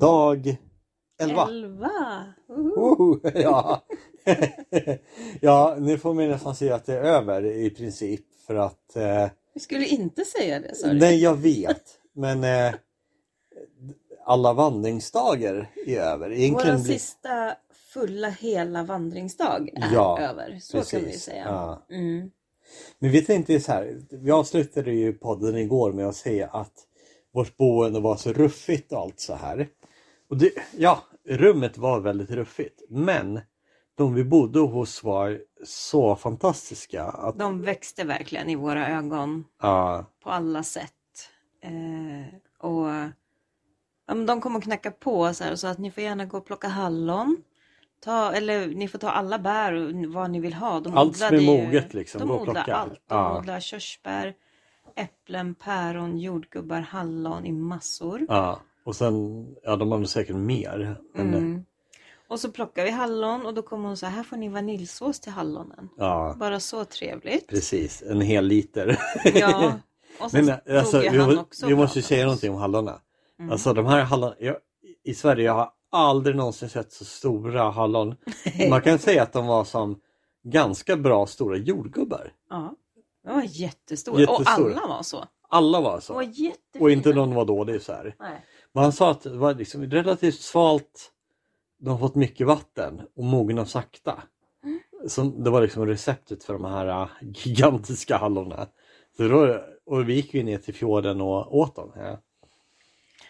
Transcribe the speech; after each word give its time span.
dag 0.00 0.56
11. 1.22 1.46
Elva! 1.48 2.24
Oh, 2.48 3.18
ja. 3.34 3.82
ja, 5.40 5.76
nu 5.80 5.98
får 5.98 6.14
man 6.14 6.28
nästan 6.28 6.54
säga 6.54 6.74
att 6.74 6.86
det 6.86 6.94
är 6.94 7.02
över 7.02 7.44
i 7.44 7.70
princip 7.70 8.20
för 8.46 8.54
att 8.54 8.96
eh, 8.96 9.28
Vi 9.54 9.60
skulle 9.60 9.86
inte 9.86 10.24
säga 10.24 10.60
det 10.60 10.74
sa 10.74 10.86
du. 10.88 10.98
Nej, 10.98 11.22
jag 11.22 11.34
vet. 11.36 11.82
Men 12.12 12.44
eh, 12.44 12.74
alla 14.24 14.52
vandringsdagar 14.52 15.70
är 15.86 16.00
över. 16.00 16.32
Egentligen 16.32 16.76
Vår 16.76 16.84
blir- 16.84 16.92
sista 16.94 17.54
fulla 17.92 18.28
hela 18.28 18.82
vandringsdag 18.82 19.68
är 19.74 19.94
Ja, 19.94 20.18
över. 20.20 20.58
Så 20.60 20.80
kan 20.82 21.00
vi 21.00 21.06
precis. 21.06 21.22
säga. 21.22 21.44
Ja. 21.46 21.86
Mm. 21.96 22.30
Men 22.98 23.10
vi 23.10 23.24
tänkte 23.24 23.60
så 23.60 23.72
här, 23.72 24.00
vi 24.10 24.30
avslutade 24.30 24.92
ju 24.92 25.12
podden 25.12 25.56
igår 25.56 25.92
med 25.92 26.06
att 26.08 26.16
säga 26.16 26.48
att 26.48 26.72
vårt 27.32 27.56
boende 27.56 28.00
var 28.00 28.16
så 28.16 28.32
ruffigt 28.32 28.92
och 28.92 28.98
allt 28.98 29.20
så 29.20 29.34
här. 29.34 29.68
Och 30.30 30.36
det, 30.36 30.50
ja, 30.76 31.04
rummet 31.28 31.78
var 31.78 32.00
väldigt 32.00 32.30
ruffigt. 32.30 32.82
Men 32.88 33.40
de 33.94 34.14
vi 34.14 34.24
bodde 34.24 34.60
hos 34.60 35.02
var 35.04 35.40
så 35.64 36.16
fantastiska. 36.16 37.04
Att, 37.04 37.38
De 37.38 37.62
växte 37.62 38.04
verkligen 38.04 38.48
i 38.48 38.54
våra 38.56 38.88
ögon 38.88 39.44
ja, 39.62 40.04
på 40.22 40.30
alla 40.30 40.62
sätt. 40.62 40.92
Eh, 41.62 42.34
och 42.58 42.88
ja, 44.06 44.14
men 44.14 44.26
De 44.26 44.40
kom 44.40 44.56
och 44.56 44.62
knackade 44.62 44.96
på 45.00 45.34
så 45.34 45.44
här, 45.44 45.52
och 45.52 45.58
sa 45.58 45.68
att 45.68 45.78
ni 45.78 45.90
får 45.90 46.02
gärna 46.02 46.24
gå 46.24 46.38
och 46.38 46.46
plocka 46.46 46.68
hallon. 46.68 47.42
Ta, 48.04 48.32
eller 48.32 48.66
ni 48.66 48.88
får 48.88 48.98
ta 48.98 49.10
alla 49.10 49.38
bär 49.38 49.72
och 49.72 50.12
vad 50.12 50.30
ni 50.30 50.40
vill 50.40 50.54
ha. 50.54 50.80
De 50.80 50.96
Allt 50.96 51.16
som 51.16 51.36
är 51.36 51.40
moget, 51.40 51.94
liksom, 51.94 52.20
De 52.20 52.30
odlar 52.30 52.68
allt. 52.70 52.92
De 53.06 53.14
Ja. 53.14 53.38
odlar 53.38 53.60
körsbär, 53.60 54.34
äpplen, 54.96 55.54
päron, 55.54 56.18
jordgubbar, 56.18 56.80
hallon 56.80 57.46
i 57.46 57.52
massor. 57.52 58.26
ja. 58.28 58.60
Och 58.90 58.96
sen, 58.96 59.46
ja 59.62 59.76
de 59.76 59.92
hade 59.92 60.06
säkert 60.06 60.36
mer. 60.36 60.96
Men, 61.14 61.34
Mm. 61.34 61.64
Och 62.28 62.40
så 62.40 62.50
plockar 62.50 62.84
vi 62.84 62.90
hallon 62.90 63.46
och 63.46 63.54
då 63.54 63.62
kommer 63.62 63.88
hon 63.88 63.96
så 63.96 64.06
här, 64.06 64.16
här 64.16 64.22
får 64.22 64.36
ni 64.36 64.48
vaniljsås 64.48 65.20
till 65.20 65.32
hallonen. 65.32 65.88
Ja, 65.96 66.36
Bara 66.38 66.60
så 66.60 66.84
trevligt. 66.84 67.48
precis. 67.48 68.02
En 68.02 68.20
hel 68.20 68.44
liter. 68.46 68.98
Ja. 69.34 69.72
Och 70.20 70.30
sen 70.30 70.44
Men 70.44 70.76
alltså, 70.78 71.00
stod 71.00 71.14
ju 71.14 71.26
vi, 71.26 71.36
också 71.36 71.66
vi 71.66 71.74
måste 71.74 72.02
säga 72.02 72.24
någonting 72.24 72.50
om 72.50 72.56
hallonen. 72.60 72.94
Mm. 73.38 73.52
Alltså 73.52 73.72
de 73.72 73.86
här 73.86 74.02
hallon, 74.02 74.32
jag, 74.38 74.56
i 75.04 75.14
Sverige 75.14 75.44
jag 75.44 75.54
har 75.54 75.70
aldrig 75.92 76.36
någonsin 76.36 76.68
sett 76.68 76.92
så 76.92 77.04
stora 77.04 77.70
hallon. 77.70 78.14
Man 78.70 78.82
kan 78.82 78.98
säga 78.98 79.22
att 79.22 79.32
de 79.32 79.46
var 79.46 79.64
som 79.64 80.00
ganska 80.44 80.96
bra 80.96 81.26
stora 81.26 81.56
jordgubbar. 81.56 82.32
Ja. 82.50 82.74
De 83.24 83.34
var 83.34 83.44
jättestora. 83.46 84.20
Jättestora. 84.20 84.64
Och 84.64 84.76
alla 84.78 84.86
var 84.86 85.02
så. 85.02 85.24
Alla 85.48 85.80
var 85.80 86.00
så. 86.00 86.14
var. 86.14 86.26
Och 86.80 86.90
inte 86.90 87.12
någon 87.12 87.34
var 87.34 87.44
dålig 87.44 87.82
så 87.82 87.92
här. 87.92 88.14
Nej. 88.18 88.44
Men 88.72 88.82
han 88.82 88.92
sa 88.92 89.10
att 89.10 89.22
det 89.22 89.36
var 89.36 89.54
liksom 89.54 89.84
relativt 89.84 90.40
svalt. 90.40 91.12
De 91.78 91.88
har 91.88 91.98
fått 91.98 92.14
mycket 92.14 92.46
vatten 92.46 93.00
och 93.16 93.24
mognar 93.24 93.64
sakta. 93.64 94.22
Mm. 94.64 94.80
Så 95.08 95.22
det 95.22 95.50
var 95.50 95.62
liksom 95.62 95.86
receptet 95.86 96.44
för 96.44 96.52
de 96.52 96.64
här 96.64 96.86
äh, 96.86 97.08
gigantiska 97.22 98.16
hallonen. 98.16 98.66
Så 99.16 99.28
då, 99.28 99.64
och 99.86 100.08
vi 100.08 100.14
gick 100.14 100.34
ju 100.34 100.42
ner 100.42 100.58
till 100.58 100.74
fjorden 100.74 101.20
och 101.20 101.56
åt 101.56 101.76
dem. 101.76 101.92
Ja. 101.96 102.20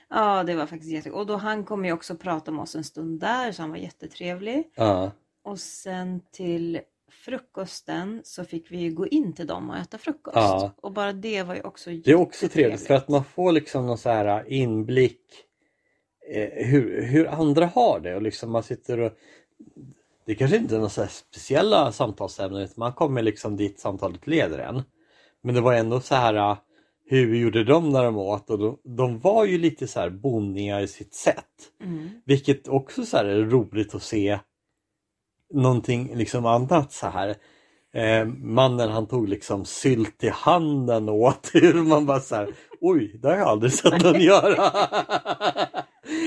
Ja, 0.08 0.44
det 0.44 0.54
var 0.54 0.66
faktiskt 0.66 0.92
jätte... 0.92 1.10
Och 1.10 1.26
då 1.26 1.36
han 1.36 1.64
kom 1.64 1.84
ju 1.84 1.92
också 1.92 2.16
prata 2.16 2.50
med 2.50 2.62
oss 2.62 2.74
en 2.74 2.84
stund 2.84 3.20
där, 3.20 3.52
så 3.52 3.62
han 3.62 3.70
var 3.70 3.76
jättetrevlig. 3.76 4.72
Ja. 4.74 5.10
Och 5.42 5.58
sen 5.58 6.20
till 6.32 6.80
frukosten 7.10 8.20
så 8.24 8.44
fick 8.44 8.70
vi 8.70 8.78
ju 8.78 8.90
gå 8.90 9.06
in 9.06 9.32
till 9.32 9.46
dem 9.46 9.70
och 9.70 9.76
äta 9.76 9.98
frukost. 9.98 10.36
Ja. 10.36 10.72
Och 10.76 10.92
bara 10.92 11.12
det 11.12 11.42
var 11.42 11.54
ju 11.54 11.60
också 11.60 11.90
Det 11.90 12.10
är 12.10 12.14
också 12.14 12.48
trevligt 12.48 12.86
för 12.86 12.94
att 12.94 13.08
man 13.08 13.24
får 13.24 13.52
liksom 13.52 13.86
någon 13.86 13.98
så 13.98 14.10
här 14.10 14.44
inblick 14.48 15.20
eh, 16.32 16.66
hur, 16.66 17.02
hur 17.02 17.26
andra 17.28 17.66
har 17.66 18.00
det 18.00 18.14
och 18.14 18.22
liksom 18.22 18.52
man 18.52 18.62
sitter 18.62 19.00
och 19.00 19.12
det 20.26 20.34
kanske 20.34 20.56
inte 20.56 20.74
är 20.74 20.78
några 20.78 21.08
speciella 21.08 21.92
samtalsämnen 21.92 22.62
utan 22.62 22.74
man 22.76 22.92
kommer 22.92 23.22
liksom 23.22 23.56
dit 23.56 23.80
samtalet 23.80 24.26
leder 24.26 24.58
en. 24.58 24.82
Men 25.42 25.54
det 25.54 25.60
var 25.60 25.74
ändå 25.74 26.00
så 26.00 26.14
här 26.14 26.34
eh, 26.34 26.58
hur 27.06 27.36
gjorde 27.36 27.64
de 27.64 27.90
när 27.90 28.04
de 28.04 28.16
åt 28.16 28.50
och 28.50 28.58
de, 28.58 28.78
de 28.96 29.18
var 29.18 29.44
ju 29.44 29.58
lite 29.58 29.86
så 29.86 30.00
här 30.00 30.10
bonniga 30.10 30.80
i 30.80 30.88
sitt 30.88 31.14
sätt. 31.14 31.46
Mm. 31.84 32.10
Vilket 32.24 32.68
också 32.68 33.04
så 33.04 33.16
här 33.16 33.24
är 33.24 33.44
roligt 33.44 33.94
att 33.94 34.02
se 34.02 34.38
någonting 35.50 36.16
liksom 36.16 36.46
annat 36.46 36.92
så 36.92 37.06
här. 37.06 37.34
Eh, 37.94 38.26
mannen 38.26 38.90
han 38.90 39.06
tog 39.06 39.28
liksom 39.28 39.64
sylt 39.64 40.24
i 40.24 40.28
handen 40.28 41.08
och 41.08 41.14
åt 41.14 41.50
man 41.74 42.06
bara 42.06 42.20
så 42.20 42.34
här, 42.34 42.48
oj 42.80 43.18
det 43.22 43.28
har 43.28 43.36
jag 43.36 43.48
aldrig 43.48 43.72
sett 43.72 44.02
någon 44.02 44.20
göra. 44.20 44.72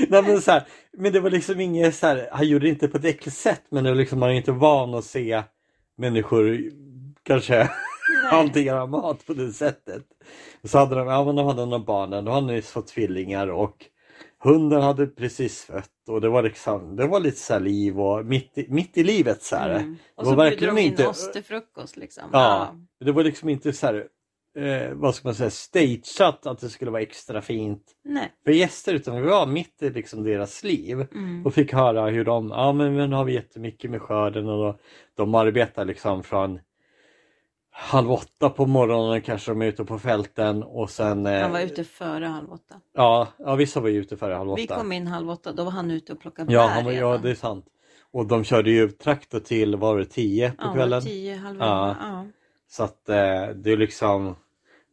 Nej, 0.07 0.23
men, 0.23 0.41
så 0.41 0.51
här, 0.51 0.67
men 0.97 1.13
det 1.13 1.19
var 1.19 1.29
liksom 1.29 1.59
inget 1.59 1.95
så 1.95 2.07
här, 2.07 2.29
han 2.31 2.47
gjorde 2.47 2.66
det 2.66 2.69
inte 2.69 2.88
på 2.88 2.97
ett 2.97 3.06
äckligt 3.06 3.38
sätt 3.38 3.63
men 3.69 3.83
det 3.83 3.89
var 3.89 3.97
liksom, 3.97 4.19
man 4.19 4.29
är 4.29 4.33
inte 4.33 4.51
van 4.51 4.94
att 4.94 5.06
se 5.06 5.44
människor 5.97 6.62
kanske 7.23 7.69
hantera 8.31 8.85
mat 8.85 9.25
på 9.25 9.33
det 9.33 9.51
sättet. 9.51 10.03
Så 10.63 10.78
hade 10.78 10.95
de, 10.95 11.07
ja 11.07 11.25
men 11.25 11.35
de 11.35 11.45
hade 11.45 11.66
några 11.66 11.85
barnen, 11.85 12.25
de 12.25 12.33
hade 12.33 12.47
nyss 12.47 12.72
fått 12.72 12.88
tvillingar 12.88 13.47
och 13.47 13.85
hunden 14.44 14.81
hade 14.81 15.08
precis 15.08 15.64
fött 15.64 15.90
och 16.09 16.22
det 16.22 16.30
var 16.30 16.44
liksom, 16.44 16.96
det 16.96 17.08
var 17.08 17.20
lite 17.20 17.38
så 17.38 17.59
liv 17.59 18.00
och 18.00 18.26
mitt 18.26 18.58
i, 18.58 18.68
mitt 18.70 18.98
i 18.98 19.04
livet 19.04 19.44
så. 19.44 19.56
Mm. 19.56 19.96
Och 20.16 20.26
så 20.26 20.36
var 20.36 20.52
de 20.52 20.78
in 20.78 21.06
oss 21.08 21.31
till 21.31 21.44
frukost 21.44 21.98
liksom. 21.98 22.24
Ja, 22.31 22.76
det 23.06 23.12
var 23.12 23.24
liksom 23.24 23.50
inte 23.50 23.74
så 23.74 23.86
här, 23.86 24.08
eh, 24.58 24.94
vad 24.94 25.16
ska 25.16 25.28
man 25.28 25.36
säga, 25.36 25.50
stageat 25.50 26.46
att 26.46 26.59
det 26.59 26.70
skulle 26.70 26.92
vara 26.92 27.02
extra 27.02 27.42
fint 27.42 27.84
Nej. 28.04 28.31
för 28.46 28.52
gäster 28.52 28.94
utan 28.94 29.22
vi 29.22 29.28
var 29.28 29.46
mitt 29.46 29.81
i 29.81 29.90
liksom 29.90 30.24
deras 30.24 30.64
liv 30.64 31.08
Mm. 31.14 31.46
och 31.46 31.54
fick 31.54 31.74
höra 31.74 32.10
hur 32.10 32.25
de, 32.25 32.50
ja 32.50 32.74
men 32.74 32.96
nu 33.10 33.16
har 33.16 33.25
vi 33.25 33.34
jättemycket 33.34 33.92
med 33.92 34.02
skörden 34.02 34.50
och 34.50 34.58
då, 34.58 34.80
de 35.16 35.36
arbetar 35.36 35.86
liksom 35.86 36.24
från 36.24 36.60
halv 37.75 38.11
åtta 38.11 38.50
på 38.50 38.66
morgonen 38.66 39.22
kanske 39.22 39.51
de 39.51 39.61
är 39.61 39.66
ute 39.66 39.85
på 39.85 40.00
fälten 40.00 40.63
och 40.63 40.89
sen 40.89 41.25
eh, 41.25 41.41
Han 41.41 41.51
var 41.51 41.59
ute 41.59 41.84
före 41.84 42.25
halv 42.25 42.51
åtta. 42.53 42.75
ja, 42.94 43.28
ja, 43.39 43.56
vissa 43.56 43.79
var 43.79 43.89
ju 43.89 43.97
ute 44.00 44.17
före 44.17 44.34
halv 44.34 44.51
åtta. 44.51 44.61
Vi 44.61 44.67
kom 44.67 44.91
in 44.91 45.07
halv 45.07 45.29
åtta, 45.29 45.51
då 45.53 45.63
var 45.63 45.72
han 45.72 45.91
ute 45.91 46.13
och 46.13 46.19
plockade 46.19 46.53
ja, 46.53 46.67
bär 46.67 46.73
han 46.73 46.85
var, 46.85 46.91
ja, 46.91 47.07
redan. 47.07 47.22
det 47.22 47.29
är 47.29 47.35
sant. 47.35 47.66
Och 48.12 48.28
de 48.28 48.44
körde 48.44 48.72
ju 48.72 48.89
traktor 48.89 49.39
till, 49.39 49.75
var 49.75 49.97
det 49.97 50.06
tio 50.06 50.50
på 50.50 50.56
ja, 50.66 50.73
kvällen? 50.73 51.01
tio, 51.01 51.35
halv 51.35 51.57
Ja. 51.59 51.89
elva. 51.89 51.97
Ja. 52.01 52.25
Så 52.69 52.83
att 52.83 53.09
eh, 53.09 53.16
det 53.56 53.72
är 53.72 53.78
liksom, 53.78 54.35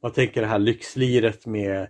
man 0.03 0.13
tänker 0.13 0.41
det 0.41 0.47
här 0.47 0.59
lyxliret 0.59 1.47
med 1.47 1.89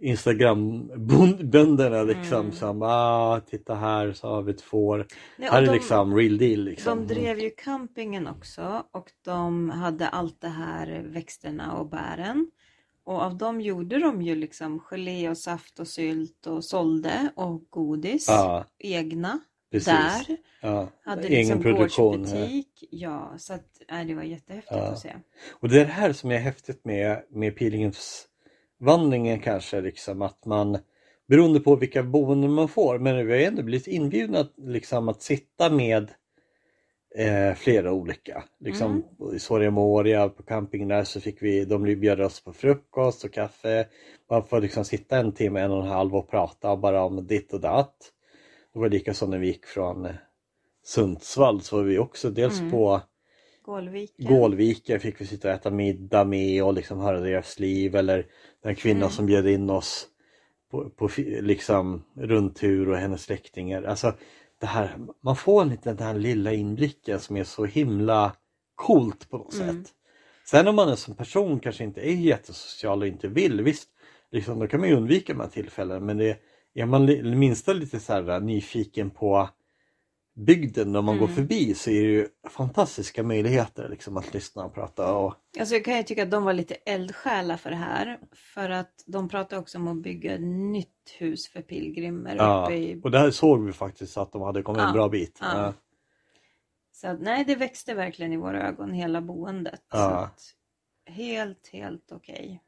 Instagram-bönderna 0.00 2.02
liksom 2.02 2.40
Mm. 2.40 2.52
som, 2.52 2.82
ah, 2.82 3.40
titta 3.40 3.74
här 3.74 4.12
så 4.12 4.28
har 4.28 4.42
vi 4.42 4.52
ett 4.52 4.60
får. 4.62 5.06
Nej, 5.38 5.48
här 5.50 5.62
är 5.62 5.66
de- 5.66 5.72
liksom 5.72 6.16
real 6.16 6.38
deal 6.38 6.64
liksom. 6.64 7.06
De 7.06 7.14
drev 7.14 7.38
ju 7.38 7.50
campingen 7.50 8.26
också 8.26 8.84
och 8.92 9.10
de 9.24 9.70
hade 9.70 10.08
allt 10.08 10.40
det 10.40 10.48
här 10.48 11.02
växterna 11.06 11.72
och 11.78 11.88
bären. 11.88 12.50
Och 13.04 13.22
av 13.22 13.36
dem 13.36 13.60
gjorde 13.60 13.98
de 13.98 14.22
ju 14.22 14.34
liksom 14.34 14.80
gelé 14.80 15.28
och 15.30 15.38
saft 15.38 15.80
och 15.80 15.88
sylt 15.88 16.46
och 16.46 16.64
sålde 16.64 17.28
och 17.34 17.62
godis. 17.70 18.26
Ja, 18.28 18.64
Egna. 18.78 19.38
precis. 19.72 19.86
Där. 19.86 20.36
Ja. 20.62 20.88
Hade 21.04 21.22
Egen 21.28 21.38
liksom 21.38 21.62
produktion. 21.62 22.18
gårdsbutik. 22.18 22.84
Ja, 22.90 23.34
så 23.38 23.52
att, 23.54 23.66
nej, 23.90 24.04
det 24.04 24.14
var 24.14 24.22
jättehäftigt 24.22 24.76
Ja. 24.76 24.82
att 24.86 24.98
se. 24.98 25.14
Och 25.52 25.68
det 25.68 25.80
är 25.80 25.84
det 25.84 25.92
här 25.92 26.12
som 26.12 26.30
är 26.30 26.38
häftigt 26.38 26.84
med, 26.84 27.22
med 27.30 27.56
pilgrimsvandringen 28.84 29.40
kanske, 29.40 29.80
liksom 29.80 30.22
att 30.22 30.46
man 30.46 30.78
beroende 31.28 31.60
på 31.60 31.76
vilka 31.76 32.02
boenden 32.02 32.52
man 32.52 32.68
får, 32.68 32.98
men 32.98 33.26
vi 33.26 33.32
har 33.32 33.40
ändå 33.40 33.62
blivit 33.62 33.86
inbjudna 33.86 34.46
liksom, 34.56 35.08
att 35.08 35.22
sitta 35.22 35.70
med 35.70 36.10
eh, 37.16 37.54
flera 37.54 37.92
olika. 37.92 38.44
Liksom, 38.60 39.04
I 39.34 39.38
Soria 39.38 39.70
Moria 39.70 40.28
på 40.28 40.42
campingen 40.42 40.88
där 40.88 41.04
så 41.04 41.20
fick 41.20 41.42
vi, 41.42 41.64
de 41.64 41.82
bjöd 42.00 42.20
oss 42.20 42.44
på 42.44 42.52
frukost 42.52 43.24
och 43.24 43.32
kaffe. 43.32 43.86
Man 44.30 44.44
får 44.46 44.60
liksom 44.60 44.84
sitta 44.84 45.18
en 45.18 45.32
timme, 45.32 45.60
en 45.60 45.70
och 45.70 45.82
en 45.82 45.90
halv 45.90 46.14
och 46.14 46.30
prata 46.30 46.76
bara 46.76 47.04
om 47.04 47.26
ditt 47.26 47.52
och 47.52 47.60
datt. 47.60 47.96
Det 48.72 48.80
var 48.80 48.88
likaså 48.88 49.26
när 49.26 49.38
vi 49.38 49.46
gick 49.46 49.66
från 49.66 50.04
eh, 50.04 50.12
Sundsvall 50.84 51.60
så 51.60 51.76
var 51.76 51.84
vi 51.84 51.98
också 51.98 52.30
dels 52.30 52.60
Mm. 52.60 52.70
på 52.70 53.00
Gålviken. 53.64 54.26
Gålviken 54.26 55.00
fick 55.00 55.20
vi 55.20 55.26
sitta 55.26 55.48
och 55.48 55.54
äta 55.54 55.70
middag 55.70 56.24
med 56.24 56.64
och 56.64 56.74
liksom 56.74 57.00
höra 57.00 57.20
deras 57.20 57.58
liv 57.58 57.96
eller 57.96 58.26
den 58.62 58.74
kvinna 58.74 59.00
Mm. 59.00 59.10
som 59.10 59.26
bjöd 59.26 59.46
in 59.48 59.70
oss 59.70 60.06
på, 60.70 60.90
på 60.90 61.08
liksom 61.40 62.04
rundtur 62.16 62.88
och 62.88 62.96
hennes 62.96 63.22
släktingar. 63.22 63.82
Alltså 63.82 64.12
det 64.60 64.66
här, 64.66 64.96
man 65.20 65.36
får 65.36 65.62
en 65.62 65.68
liten 65.68 65.96
den 65.96 66.06
här 66.06 66.14
lilla 66.14 66.52
inblicken 66.52 67.20
som 67.20 67.36
är 67.36 67.44
så 67.44 67.64
himla 67.64 68.32
coolt 68.74 69.30
på 69.30 69.38
något 69.38 69.54
Mm. 69.54 69.84
sätt. 69.84 69.92
Sen 70.46 70.68
om 70.68 70.76
man 70.76 70.96
som 70.96 71.14
person 71.14 71.60
kanske 71.60 71.84
inte 71.84 72.00
är 72.00 72.14
jättesocial 72.14 73.00
och 73.02 73.06
inte 73.08 73.28
vill, 73.28 73.62
visst, 73.62 73.88
liksom, 74.30 74.58
då 74.58 74.66
kan 74.66 74.80
man 74.80 74.88
ju 74.88 74.94
undvika 74.96 75.32
de 75.32 75.40
här 75.40 75.48
tillfällen 75.48 76.06
men 76.06 76.16
det, 76.18 76.38
är 76.74 76.86
man 76.86 77.38
minsta 77.38 77.72
lite 77.72 78.00
så 78.00 78.12
här 78.12 78.40
nyfiken 78.40 79.10
på 79.10 79.48
bygden 80.34 80.92
när 80.92 81.02
man 81.02 81.18
går 81.18 81.24
Mm. 81.26 81.36
förbi 81.36 81.74
så 81.74 81.90
är 81.90 82.02
det 82.02 82.08
ju 82.08 82.28
fantastiska 82.48 83.22
möjligheter 83.22 83.88
liksom 83.88 84.16
att 84.16 84.34
lyssna 84.34 84.64
och 84.64 84.74
prata. 84.74 85.14
Och, 85.14 85.34
Alltså 85.58 85.74
jag 85.74 85.84
kan 85.84 85.96
ju 85.96 86.02
tycka 86.02 86.22
att 86.22 86.30
de 86.30 86.44
var 86.44 86.52
lite 86.52 86.74
eldsjälar 86.74 87.56
för 87.56 87.70
det 87.70 87.76
här. 87.76 88.18
För 88.32 88.70
att 88.70 89.04
de 89.06 89.28
pratade 89.28 89.60
också 89.60 89.78
om 89.78 89.88
att 89.88 90.02
bygga 90.02 90.34
ett 90.34 90.40
nytt 90.42 91.10
hus 91.18 91.48
för 91.48 91.62
pilgrimer 91.62 92.36
ja. 92.36 92.64
uppe 92.64 92.74
i... 92.74 93.00
och 93.04 93.10
där 93.10 93.30
såg 93.30 93.64
vi 93.64 93.72
faktiskt 93.72 94.16
att 94.16 94.32
de 94.32 94.42
hade 94.42 94.62
kommit 94.62 94.80
en 94.80 94.86
Ja, 94.86 94.92
bra 94.92 95.08
bit. 95.08 95.38
ja. 95.40 95.58
Ja. 95.62 95.72
Så 96.92 97.08
att, 97.08 97.20
nej, 97.20 97.44
det 97.44 97.54
växte 97.56 97.94
verkligen 97.94 98.32
i 98.32 98.36
våra 98.36 98.68
ögon, 98.68 98.92
hela 98.92 99.20
boendet. 99.20 99.82
Att, 99.88 100.40
helt, 101.06 101.68
helt 101.72 102.12
okej. 102.12 102.60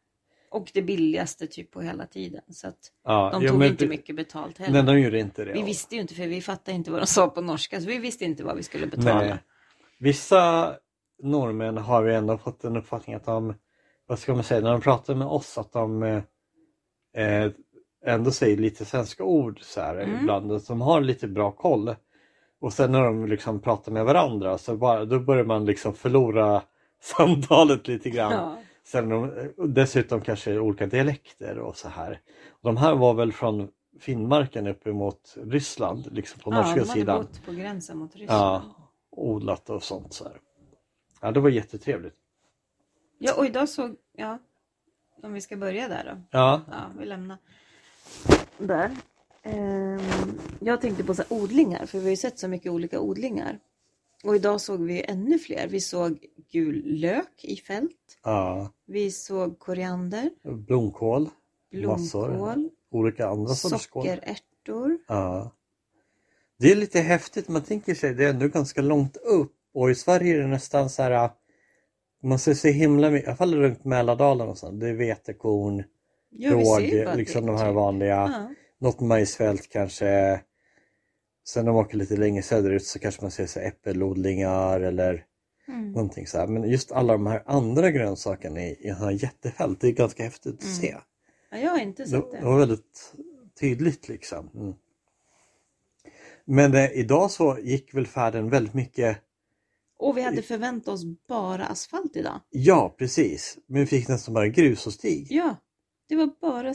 Och 0.56 0.70
det 0.75 0.82
billigaste 0.82 1.47
typ 1.47 1.70
på 1.70 1.81
hela 1.81 2.06
tiden. 2.06 2.43
Så 2.49 2.69
att 2.69 2.79
Ja, 3.05 3.31
de 3.32 3.43
ja, 3.43 3.49
tog 3.49 3.58
men 3.58 3.69
inte 3.69 3.87
mycket 3.87 4.17
betalt 4.17 4.58
heller. 4.58 4.73
Nej, 4.73 4.94
de 4.94 5.00
gjorde 5.03 5.19
inte 5.19 5.44
det. 5.44 5.53
Vi 5.53 5.62
visste 5.62 5.94
ju 5.94 6.00
inte 6.00 6.14
för 6.14 6.26
vi 6.26 6.41
fattade 6.41 6.75
inte 6.76 6.91
vad 6.91 7.00
de 7.00 7.06
sa 7.06 7.29
på 7.29 7.41
norska 7.41 7.81
så 7.81 7.87
vi 7.87 7.99
visste 7.99 8.25
inte 8.25 8.44
vad 8.44 8.56
vi 8.56 8.62
skulle 8.62 8.87
betala. 8.87 9.20
Nej. 9.20 9.38
Vissa 9.99 10.75
norrmän 11.23 11.76
har 11.76 12.03
vi 12.03 12.14
ändå 12.14 12.38
fått 12.38 12.64
en 12.64 12.76
uppfattning 12.76 13.17
att 13.17 13.25
de, 13.25 13.55
vad 14.06 14.19
ska 14.19 14.35
man 14.35 14.44
säga, 14.44 14.61
när 14.61 14.70
de 14.73 14.81
pratar 14.81 15.14
med 15.14 15.26
oss 15.29 15.58
att 15.58 15.73
de 15.73 16.03
eh, 16.03 16.23
eh, 17.17 17.50
ändå 18.06 18.31
säger 18.31 18.56
lite 18.56 18.85
svenska 18.85 19.25
ord 19.25 19.61
så 19.62 19.81
här 19.81 19.97
Mm. 19.97 20.20
ibland, 20.20 20.61
de 20.69 20.81
har 20.81 21.00
lite 21.00 21.29
bra 21.29 21.50
koll. 21.50 21.94
Och 22.61 22.73
sen 22.73 22.93
när 22.93 23.03
de 23.03 23.26
liksom 23.26 23.61
pratar 23.61 23.93
med 23.93 24.05
varandra 24.05 24.58
så 24.58 24.76
bara, 24.76 25.05
då 25.05 25.20
börjar 25.20 25.44
man 25.44 25.64
liksom 25.64 25.94
förlora 25.94 26.62
samtalet 27.00 27.88
lite 27.88 28.11
grann. 28.11 28.32
Ja. 28.32 28.58
Sen 28.87 29.09
de, 29.09 29.53
och 29.56 29.69
dessutom 29.71 30.21
kanske 30.21 30.59
olika 30.59 30.87
dialekter 30.87 31.59
och 31.59 31.77
så 31.77 31.88
här. 31.88 32.21
De 32.62 32.77
här 32.77 32.94
var 32.94 33.15
väl 33.15 33.33
från 33.33 33.69
Finnmarken 34.00 34.67
uppemot 34.67 35.35
Ryssland, 35.37 36.12
liksom 36.12 36.41
på 36.41 36.53
ja, 36.53 36.56
norska 36.56 36.75
de 36.81 36.88
hade 36.88 37.00
sidan. 37.00 37.19
bott 37.19 37.44
på 37.47 37.53
gränsen 37.53 37.99
mot 37.99 38.17
Ryssland. 38.17 38.41
Ja, 38.41 38.91
odlat 39.11 39.71
och 39.71 39.83
sånt 39.83 40.12
så 40.12 40.25
här. 40.25 40.41
Ja, 41.21 41.31
det 41.31 41.41
var 41.41 41.49
jättetrevligt. 41.49 42.15
Ja, 43.19 43.35
och 43.35 43.47
idag 43.47 43.69
såg, 43.69 43.97
ja, 44.12 44.38
om 45.23 45.32
vi 45.32 45.41
ska 45.41 45.56
börja 45.56 45.89
där 45.89 46.05
då. 46.05 46.23
Ja, 46.31 46.61
Ja, 46.71 46.91
vi 46.99 47.06
lämnar 47.06 47.39
där. 48.59 48.91
Ehm, 49.43 50.00
jag 50.61 50.81
tänkte 50.81 51.05
på 51.05 51.15
så 51.15 51.23
odlingar, 51.29 51.87
för 51.87 51.99
vi 51.99 52.05
har 52.05 52.11
ju 52.11 52.17
sett 52.17 52.39
så 52.39 52.49
mycket 52.49 52.73
olika 52.73 53.00
odlingar. 53.00 53.59
Och 54.26 54.37
idag 54.37 54.61
såg 54.61 54.81
vi 54.82 55.05
ännu 55.08 55.38
fler. 55.38 55.69
Vi 55.69 55.81
såg 55.81 56.19
gul 56.52 56.82
lök 56.84 57.44
i 57.44 57.56
fält. 57.56 58.19
ja. 58.25 58.73
Vi 58.87 59.11
såg 59.11 59.58
koriander, 59.58 60.31
blomkål, 60.43 61.28
Massor. 61.87 62.28
blomkål, 62.28 62.70
olika 62.90 63.26
andra 63.28 63.55
sorters 63.55 63.87
kål. 63.87 64.02
sockerärtor. 64.06 64.99
Ja. 65.08 65.52
Det 66.58 66.73
är 66.73 66.76
lite 66.76 67.00
häftigt, 67.00 67.49
man 67.49 67.62
tänker 67.62 67.94
sig 67.94 68.14
det 68.14 68.25
är 68.25 68.31
ändå 68.31 68.49
ganska 68.49 68.81
långt 68.82 69.17
upp 69.17 69.52
och 69.75 69.90
i 69.90 69.94
Sverige 69.94 70.34
är 70.37 70.38
det 70.40 70.46
nästan 70.46 70.90
så 70.90 71.02
här 71.02 71.31
man 72.22 72.38
ser 72.38 72.55
så 72.55 72.69
himla 72.69 73.11
mycket, 73.11 73.26
i 73.26 73.29
alla 73.31 73.37
fall 73.37 73.55
runt 73.55 73.84
Mälardalen 73.84 74.49
och 74.49 74.58
sånt, 74.58 74.81
det 74.81 74.88
är 74.88 74.94
vetekorn, 74.94 75.84
Ja, 76.31 76.50
råg, 76.52 76.81
liksom 77.17 77.46
det, 77.46 77.52
de 77.52 77.58
här 77.58 77.67
typ. 77.69 77.75
vanliga, 77.75 78.08
Ja. 78.32 78.50
något 78.79 79.00
majsfält 79.00 79.69
kanske. 79.69 80.40
Sen 81.48 81.64
när 81.64 81.72
man 81.72 81.81
åker 81.84 81.96
lite 81.96 82.16
längre 82.16 82.43
söderut 82.43 82.84
så 82.87 82.98
kanske 82.98 83.22
man 83.22 83.31
ser 83.31 83.46
så 83.46 83.60
äppelodlingar 83.60 84.81
eller 84.81 85.25
Mm. 85.69 85.93
någonting 85.93 86.26
så 86.26 86.38
här. 86.38 86.46
Men 86.46 86.70
just 86.70 86.93
alla 86.93 87.12
de 87.12 87.26
här 87.26 87.43
andra 87.46 87.90
grönsakerna 87.90 88.60
i, 88.62 88.76
i 88.81 88.90
här 88.90 89.10
jättefält, 89.10 89.81
det 89.81 89.88
är 89.88 89.93
ganska 89.93 90.22
häftigt 90.25 90.54
att 90.54 90.62
Mm. 90.62 90.75
se. 90.75 90.96
ja, 91.50 91.58
jag 91.58 91.70
har 91.70 91.78
inte 91.78 92.06
sett 92.06 92.31
det 92.31 92.37
det. 92.38 92.44
var 92.44 92.58
väldigt 92.58 93.14
tydligt 93.60 94.08
liksom. 94.08 94.50
Mm. 94.54 94.75
Men 96.44 96.75
eh, 96.75 96.90
idag 96.93 97.31
så 97.31 97.58
gick 97.58 97.94
väl 97.94 98.06
färden 98.06 98.50
väldigt 98.50 98.75
mycket, 98.75 99.19
Och 99.98 100.16
vi 100.16 100.22
hade 100.22 100.43
förväntat 100.43 100.88
oss 100.94 101.04
bara 101.28 101.66
asfalt 101.66 102.16
idag. 102.16 102.40
ja 102.50 102.94
precis, 102.98 103.58
men 103.66 103.81
vi 103.81 103.87
fick 103.87 104.08
nästan 104.08 104.34
bara 104.34 104.48
grus 104.48 104.87
och 104.87 104.93
stig. 104.93 105.26
Ja, 105.31 105.56
det 106.08 106.16
var 106.16 106.31
bara 106.40 106.75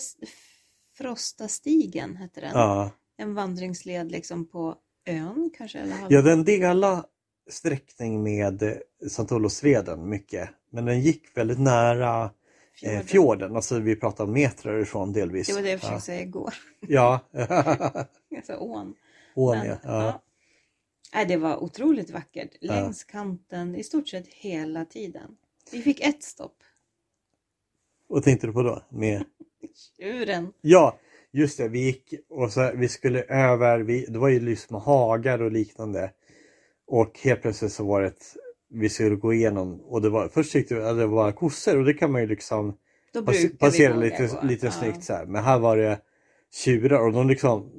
Frostastigen 0.97 2.15
hette 2.15 2.41
den. 2.41 2.51
Ja, 2.53 2.91
En 3.21 3.33
vandringsled 3.33 4.12
liksom 4.12 4.45
på 4.45 4.75
ön 5.06 5.51
kanske? 5.57 5.79
Eller 5.79 5.95
ja 6.09 6.21
den 6.21 6.44
delade 6.44 7.03
sträckning 7.50 8.23
med 8.23 8.63
eh, 8.63 8.73
Sankt 9.09 9.31
Olofsveden 9.31 10.09
mycket. 10.09 10.50
Men 10.69 10.85
den 10.85 11.01
gick 11.01 11.38
väldigt 11.38 11.59
nära 11.59 12.23
eh, 12.23 12.29
Fjorden. 12.73 13.03
fjorden, 13.03 13.56
alltså 13.56 13.79
vi 13.79 13.95
pratar 13.95 14.23
om 14.23 14.33
metrar 14.33 14.79
ifrån 14.79 15.13
delvis. 15.13 15.47
Det 15.47 15.53
var 15.53 15.62
det 15.62 15.69
jag 15.69 15.79
försökte 15.79 15.95
ja. 15.95 16.01
säga 16.01 16.21
igår. 16.21 16.53
Ja, 16.79 17.19
Alltså 18.35 18.56
ån. 18.56 18.95
Ån 19.35 19.57
Men, 19.57 19.68
ja. 19.68 19.77
ja. 19.83 20.21
ja. 21.13 21.25
Det 21.25 21.38
var 21.38 21.63
otroligt 21.63 22.09
vackert. 22.09 22.51
Ja. 22.59 22.73
Längs 22.73 23.03
kanten 23.03 23.75
i 23.75 23.83
stort 23.83 24.07
sett 24.07 24.27
hela 24.27 24.85
tiden. 24.85 25.38
Vi 25.71 25.81
fick 25.81 26.01
ett 26.01 26.23
stopp. 26.23 26.57
Vad 28.07 28.23
tänkte 28.23 28.47
du 28.47 28.53
på 28.53 28.63
då? 28.63 28.83
Med... 28.89 29.25
Tjuren. 29.97 30.53
Ja, 30.62 31.00
just 31.33 31.57
det. 31.57 31.68
Vi 31.68 31.80
gick 31.80 32.13
och 32.30 32.51
så 32.51 32.72
vi 32.75 32.88
skulle 32.88 33.24
över, 33.24 33.80
vi, 33.80 34.06
det 34.06 34.19
var 34.19 34.30
ju 34.30 34.39
liksom 34.39 34.75
hagar 34.75 35.42
och 35.42 35.51
liknande. 35.51 36.12
Och 36.88 37.19
helt 37.24 37.42
plötsligt 37.42 37.74
så 37.74 37.83
var 37.83 38.01
det 38.01 38.07
ett, 38.07 38.24
vi 38.69 38.89
skulle 38.89 39.16
gå 39.16 39.33
igenom 39.33 39.81
och 39.81 40.01
det 40.01 40.10
var, 40.10 40.28
först 40.28 40.51
tyckte 40.51 40.75
vi 40.75 40.81
att 40.81 40.98
det 40.98 41.07
var 41.07 41.31
kossor 41.31 41.78
och 41.78 41.86
det 41.86 41.94
kan 41.94 42.12
man 42.12 42.22
ju 42.22 42.28
liksom 42.28 42.74
passera 43.60 43.95
lite, 43.95 44.28
gå. 44.28 44.48
lite 44.48 44.66
Ja. 44.66 44.72
snyggt 44.72 45.04
så 45.04 45.13
här. 45.13 45.25
Men 45.25 45.44
här 45.44 45.60
var 45.60 45.78
det 45.78 46.00
tjurar 46.66 47.00
och 47.07 47.13
de 47.13 47.28
liksom 47.28 47.72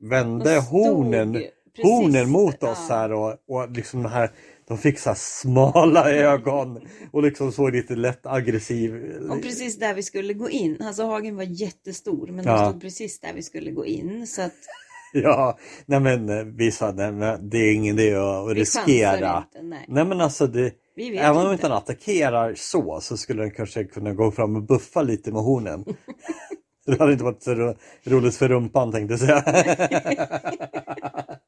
vände 0.00 0.54
De 0.54 0.62
stod 0.62 0.80
hornen, 0.80 1.32
precis- 1.32 1.84
hornen 1.84 2.30
mot 2.30 2.62
oss 2.62 2.86
ja. 2.88 2.94
här 2.96 3.12
och, 3.12 3.34
och 3.48 3.70
liksom 3.70 4.02
de 4.02 4.08
här 4.08 4.30
de 4.68 4.78
fick 4.78 4.98
så 4.98 5.14
smala 5.16 6.10
ögon 6.10 6.80
och 7.12 7.22
liksom 7.22 7.52
såg 7.52 7.72
lite 7.72 7.96
lätt 7.96 8.26
aggressiv 8.26 8.94
Och 9.30 9.42
precis 9.42 9.78
där 9.78 9.94
vi 9.94 10.02
skulle 10.02 10.34
gå 10.34 10.50
in. 10.50 10.82
Alltså 10.82 11.04
hagen 11.06 11.36
var 11.36 11.42
jättestor 11.42 12.26
men 12.26 12.44
Ja. 12.44 12.52
de 12.62 12.68
stod 12.70 12.80
precis 12.80 13.20
där 13.20 13.32
vi 13.34 13.42
skulle 13.42 13.70
gå 13.70 13.86
in. 13.86 14.26
Så 14.26 14.42
att 14.42 14.52
Ja, 15.12 15.58
nej 15.86 16.00
men 16.00 16.28
eh, 16.28 16.44
vi 16.44 16.72
sa 16.72 16.92
nej, 16.92 17.38
det 17.40 17.58
är 17.58 17.74
ingen 17.74 17.98
idé 17.98 18.14
att 18.14 18.50
vi 18.50 18.54
riskera. 18.60 19.44
inte. 19.54 19.62
Nej. 19.62 19.84
Nej 19.88 20.04
men 20.04 20.20
alltså 20.20 20.46
det, 20.46 20.72
även 21.18 21.36
om 21.36 21.42
inte. 21.42 21.52
inte 21.52 21.68
den 21.68 21.76
attackerar 21.76 22.54
så 22.56 23.00
så 23.00 23.16
skulle 23.16 23.42
den 23.42 23.50
kanske 23.50 23.84
kunna 23.84 24.14
gå 24.14 24.30
fram 24.30 24.56
och 24.56 24.62
buffa 24.62 25.02
lite 25.02 25.32
med 25.32 25.42
hornen. 25.42 25.84
det 26.86 26.98
hade 26.98 27.12
inte 27.12 27.24
varit 27.24 27.42
så 27.42 27.54
ro, 27.54 27.74
roligt 28.04 28.36
för 28.36 28.48
rumpan 28.48 28.92
tänkte 28.92 29.12
jag 29.12 29.20
säga. 29.20 29.44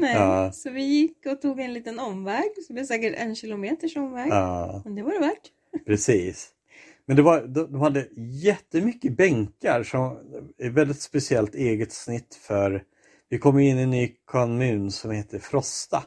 Nej. 0.00 0.14
Ja. 0.14 0.52
Så 0.52 0.70
vi 0.70 0.82
gick 0.82 1.26
och 1.26 1.40
tog 1.40 1.60
en 1.60 1.72
liten 1.72 1.98
omväg. 1.98 2.50
Så 2.56 2.62
det 2.68 2.74
blev 2.74 2.84
säkert 2.84 3.14
en 3.18 3.34
kilometers 3.34 3.96
omväg. 3.96 4.28
ja, 4.30 4.82
Men 4.84 4.94
det 4.94 5.02
var 5.02 5.12
det 5.12 5.18
värt. 5.18 5.50
precis. 5.86 6.50
Men 7.06 7.16
det 7.16 7.22
var, 7.22 7.40
de, 7.42 7.72
de 7.72 7.80
hade 7.80 8.06
jättemycket 8.42 9.16
bänkar 9.16 9.82
som 9.82 10.18
är 10.58 10.70
väldigt 10.70 11.00
speciellt 11.00 11.54
eget 11.54 11.92
snitt 11.92 12.34
för 12.34 12.82
vi 13.28 13.38
kom 13.38 13.58
in 13.58 13.78
i 13.78 13.82
en 13.82 13.90
ny 13.90 14.12
kommun 14.24 14.90
som 14.90 15.10
heter 15.10 15.38
Frosta. 15.38 16.02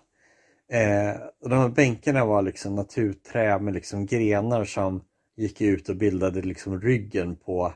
Eh, 0.71 1.21
och 1.41 1.49
de 1.49 1.59
här 1.59 1.69
bänkarna 1.69 2.25
var 2.25 2.41
liksom 2.41 2.75
naturträ 2.75 3.59
med 3.59 3.73
liksom 3.73 4.05
grenar 4.05 4.65
som 4.65 5.01
gick 5.37 5.61
ut 5.61 5.89
och 5.89 5.95
bildade 5.95 6.41
liksom 6.41 6.81
ryggen 6.81 7.35
på 7.35 7.73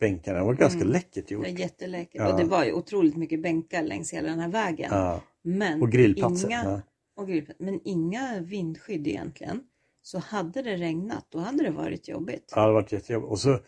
bänkarna. 0.00 0.38
Det 0.38 0.44
var 0.44 0.54
ganska 0.54 0.80
Mm. 0.80 0.92
läckert 0.92 1.28
Det 1.28 1.34
gjort. 1.34 1.44
var 1.44 1.50
jätteläckert. 1.60 2.14
Ja. 2.20 2.32
Och 2.32 2.38
det 2.40 2.44
var 2.46 2.64
ju 2.64 2.72
otroligt 2.72 3.16
mycket 3.16 3.42
bänkar 3.42 3.82
längs 3.82 4.12
hela 4.12 4.28
den 4.28 4.38
här 4.40 4.48
vägen. 4.48 4.88
Ja. 4.92 5.20
Men 5.42 5.82
Och 5.82 5.90
grillplatser. 5.92 6.48
Inga, 6.48 6.82
och 7.16 7.28
grillplatser. 7.28 7.64
Men 7.64 7.80
inga 7.84 8.40
vindskydd 8.40 9.06
egentligen. 9.06 9.60
Så 10.02 10.18
hade 10.18 10.62
det 10.62 10.76
regnat, 10.76 11.26
då 11.28 11.38
hade 11.38 11.62
det 11.64 11.70
varit 11.70 12.08
jobbigt. 12.08 12.52
Ja, 12.54 12.60
det 12.60 12.66
har 12.66 12.72
varit 12.72 12.92
jättejobbigt. 12.92 13.30
Och 13.30 13.38
så 13.40 13.50
eh, 13.52 13.58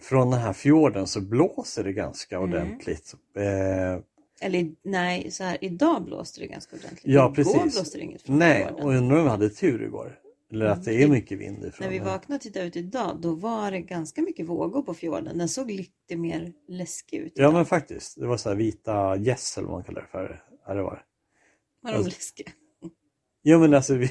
från 0.00 0.30
den 0.30 0.40
här 0.40 0.52
fjorden 0.52 1.06
så 1.06 1.20
blåser 1.20 1.84
det 1.84 1.92
ganska 1.92 2.36
Mm. 2.36 2.50
ordentligt. 2.50 3.14
Eh, 3.36 4.02
Eller 4.40 4.72
nej, 4.82 5.30
så 5.30 5.44
här 5.44 5.58
idag 5.60 6.04
blåste 6.04 6.40
det 6.40 6.46
ganska 6.46 6.76
ordentligt. 6.76 7.00
Ja, 7.14 7.24
Igår 7.24 7.34
precis. 7.34 7.62
blåste 7.74 7.98
det 7.98 8.04
inget 8.04 8.22
från 8.22 8.38
nej, 8.38 8.64
fjorden. 8.66 8.84
och 8.84 8.92
undrar 8.94 9.16
om 9.18 9.24
vi 9.24 9.30
hade 9.30 9.48
tur 9.48 9.82
igår. 9.82 10.18
Eller 10.52 10.66
att 10.66 10.84
det 10.84 11.02
är 11.02 11.08
mycket 11.08 11.38
vind 11.38 11.64
ifrån. 11.64 11.84
När 11.86 11.92
vi 11.92 11.98
vaknade 11.98 12.34
och 12.36 12.40
tittade 12.40 12.66
ut 12.66 12.76
idag, 12.76 13.18
då 13.20 13.34
var 13.34 13.70
det 13.70 13.80
ganska 13.80 14.22
mycket 14.22 14.46
vågor 14.46 14.82
på 14.82 14.94
fjorden. 14.94 15.38
Den 15.38 15.48
såg 15.48 15.70
lite 15.70 16.16
mer 16.16 16.52
läskig 16.68 17.16
ut 17.18 17.32
Ja 17.34 17.42
idag. 17.42 17.52
men 17.54 17.64
faktiskt. 17.66 18.20
Det 18.20 18.26
var 18.26 18.36
så 18.36 18.54
vita 18.54 19.16
gäss 19.16 19.58
eller 19.58 19.68
vad 19.68 19.76
man 19.76 19.84
kallar 19.84 20.00
det 20.00 20.08
för. 20.08 20.42
Ja, 20.66 20.74
det 20.74 20.82
var. 20.82 21.02
Var 21.82 21.90
de 21.90 21.96
alltså- 21.96 22.10
läskiga? 22.10 22.50
Ja 23.42 23.58
men 23.58 23.74
alltså 23.74 23.94
vi... 23.94 24.10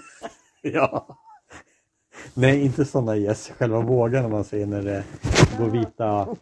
ja. 0.62 1.18
Nej 2.34 2.62
inte 2.64 2.84
sådana 2.84 3.16
gäss. 3.16 3.48
Själva 3.58 3.80
vågorna 3.80 4.28
man 4.28 4.44
ser 4.44 4.66
när 4.66 4.82
det 4.82 5.04
går 5.58 5.70
vita... 5.70 6.28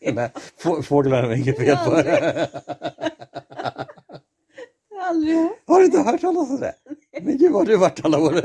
Nej, 0.14 0.30
få- 0.58 0.82
fåglarna 0.82 1.28
är 1.32 1.36
inget 1.36 1.56
fel 1.58 1.76
på. 1.76 2.02
Har 5.66 5.80
du 5.80 5.86
inte 5.86 5.98
hört 5.98 6.20
talas 6.20 6.50
om 6.50 6.60
det? 6.60 6.74
Men 7.22 7.38
gud 7.38 7.52
vad 7.52 7.60
har 7.62 7.66
du 7.72 7.76
varit 7.76 8.04
alla 8.04 8.18
år. 8.18 8.34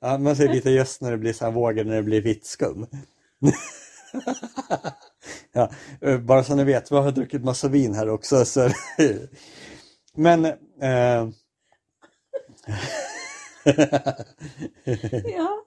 ja, 0.00 0.18
man 0.18 0.36
ser 0.36 0.48
vita 0.48 0.70
gäss 0.70 1.00
när 1.00 1.10
det 1.10 1.18
blir 1.18 1.32
så 1.32 1.44
här 1.44 1.52
vågor 1.52 1.84
när 1.84 1.96
det 1.96 2.02
blir 2.02 2.20
vitt 2.20 2.46
skum. 2.46 2.86
ja, 5.52 5.70
eh, 6.00 6.18
bara 6.18 6.44
så 6.44 6.54
ni 6.54 6.64
vet, 6.64 6.92
vi 6.92 6.96
har 6.96 7.10
druckit 7.12 7.44
massa 7.44 7.68
vin 7.68 7.94
här 7.94 8.08
också. 8.08 8.44
Så... 8.44 8.70
Men... 10.14 10.44
Eh... 10.80 11.28
Ja. 15.24 15.62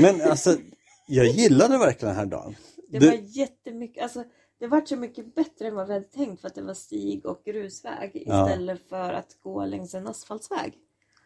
Men 0.00 0.22
alltså, 0.22 0.56
jag 1.06 1.26
gillade 1.26 1.78
verkligen 1.78 2.14
den 2.14 2.24
här 2.24 2.30
dagen. 2.30 2.56
Det 2.88 2.98
Du- 2.98 3.06
var 3.06 3.18
jättemycket, 3.22 4.02
alltså 4.02 4.24
det 4.58 4.66
var 4.66 4.80
så 4.86 4.96
mycket 4.96 5.34
bättre 5.34 5.66
än 5.68 5.74
vad 5.74 5.86
vi 5.86 5.92
hade 5.92 6.04
tänkt 6.06 6.40
för 6.40 6.48
att 6.48 6.54
det 6.54 6.62
var 6.62 6.74
stig 6.74 7.26
och 7.26 7.42
grusväg 7.44 8.22
Ja. 8.26 8.46
istället 8.50 8.88
för 8.88 9.12
att 9.12 9.36
gå 9.42 9.64
längs 9.64 9.94
en 9.94 10.06
asfaltsväg. 10.06 10.74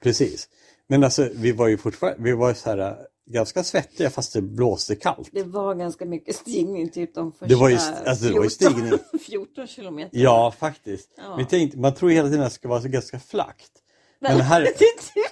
Precis. 0.02 0.48
Men 0.86 1.04
alltså, 1.04 1.28
vi 1.34 1.52
var 1.52 1.68
ju 1.68 1.78
fortfarande, 1.78 2.22
vi 2.22 2.32
var 2.32 2.54
så 2.54 2.70
här 2.70 2.78
eh, 2.78 2.94
ganska 3.26 3.64
svettiga 3.64 4.10
fast 4.10 4.32
det 4.32 4.42
blåste 4.42 4.96
kallt. 4.96 5.28
Det 5.32 5.42
var 5.42 5.74
ganska 5.74 6.04
mycket 6.04 6.36
stigning 6.36 6.88
typ 6.90 7.14
de 7.14 7.32
första 7.32 7.46
Det 7.46 7.54
var 7.54 7.68
ju- 7.68 7.76
alltså, 7.76 8.24
det 8.24 8.32
var 8.34 8.44
ju 8.44 8.50
14, 8.50 8.72
stigning. 8.74 8.98
14 9.26 9.66
kilometer. 9.66 10.18
Ja, 10.18 10.54
faktiskt. 10.58 11.10
Ja. 11.16 11.36
Vi 11.36 11.44
tänkte, 11.46 11.78
man 11.78 11.94
tror 11.94 12.10
hela 12.10 12.28
tiden 12.28 12.42
att 12.42 12.48
det 12.50 12.54
ska 12.54 12.68
vara 12.68 12.82
så 12.82 12.88
ganska 12.88 13.20
flackt. 13.20 13.72
Men 14.18 14.36
Men 14.36 14.46
här- 14.46 14.60
det 14.78 14.84
är 14.84 14.98
typ- 15.14 15.26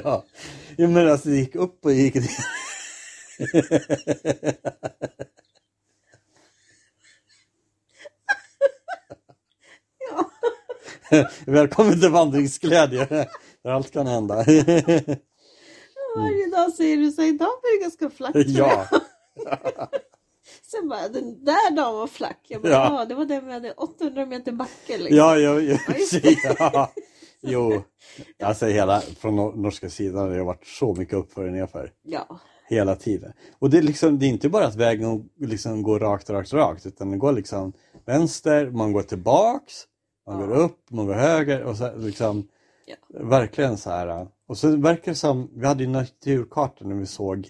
Ja, 0.04 0.24
ja 0.76 0.88
men 0.88 1.10
alltså 1.10 1.28
det 1.28 1.36
gick 1.36 1.54
upp 1.54 1.84
och 1.84 1.92
gick 1.92 2.14
ner. 2.14 2.30
ja. 10.10 10.30
Välkommen 11.46 12.00
till 12.00 12.10
vandringsglädje. 12.10 13.06
Där 13.62 13.70
allt 13.70 13.90
kan 13.90 14.06
hända. 14.06 14.34
Varje 16.16 16.46
dag 16.50 16.72
säger 16.76 16.96
du 16.96 17.10
så 17.12 17.22
idag 17.22 17.46
var 17.46 17.78
det 17.78 17.82
ganska 17.82 18.10
flackt. 18.10 18.36
ja, 18.46 18.86
jag." 18.90 19.88
Sen 20.70 20.88
bara, 20.88 21.08
den 21.08 21.44
där 21.44 21.70
dagen 21.76 21.94
var 21.94 22.06
flack. 22.06 22.40
Jag 22.48 22.62
bara, 22.62 22.72
Ja. 22.72 22.98
ja. 23.00 23.04
det 23.04 23.14
var 23.14 23.24
den 23.24 23.46
vi 23.46 23.52
hade 23.52 23.72
800 23.72 24.26
meter 24.26 24.52
backe 24.52 24.98
liksom. 24.98 25.16
ja, 25.16 25.38
ja, 25.38 25.60
ja, 25.60 25.78
ja. 26.58 26.92
Jo, 27.48 27.82
alltså 28.42 28.66
hela 28.66 29.00
från 29.00 29.36
nor- 29.36 29.56
norska 29.56 29.90
sidan 29.90 30.28
har 30.28 30.36
det 30.36 30.42
varit 30.44 30.66
så 30.66 30.94
mycket 30.94 31.14
uppför 31.14 31.44
och 31.46 31.52
nerför. 31.52 31.90
Ja. 32.02 32.40
Hela 32.68 32.96
tiden. 32.96 33.32
Och 33.58 33.70
det 33.70 33.78
är, 33.78 33.82
liksom, 33.82 34.18
det 34.18 34.26
är 34.26 34.28
inte 34.28 34.48
bara 34.48 34.66
att 34.66 34.76
vägen 34.76 35.28
liksom 35.40 35.82
går 35.82 36.00
rakt, 36.00 36.30
rakt, 36.30 36.52
rakt. 36.52 36.86
Utan 36.86 37.10
det 37.10 37.16
går 37.16 37.32
liksom 37.32 37.72
vänster, 38.06 38.70
man 38.70 38.92
går 38.92 39.02
tillbaks, 39.02 39.74
man 40.26 40.40
Ja. 40.40 40.46
går 40.46 40.54
upp, 40.56 40.78
man 40.90 41.06
går 41.06 41.14
höger 41.14 41.62
och 41.62 41.76
så 41.76 41.96
liksom 41.96 42.48
Ja. 42.88 42.96
Verkligen 43.28 43.76
så 43.78 43.90
här. 43.90 44.28
Och 44.48 44.58
så 44.58 44.76
verkar 44.76 45.12
det 45.12 45.16
som, 45.16 45.50
vi 45.54 45.66
hade 45.66 45.82
ju 45.84 45.88
naturkartor 45.90 46.86
när 46.86 46.94
vi 46.94 47.06
såg 47.06 47.48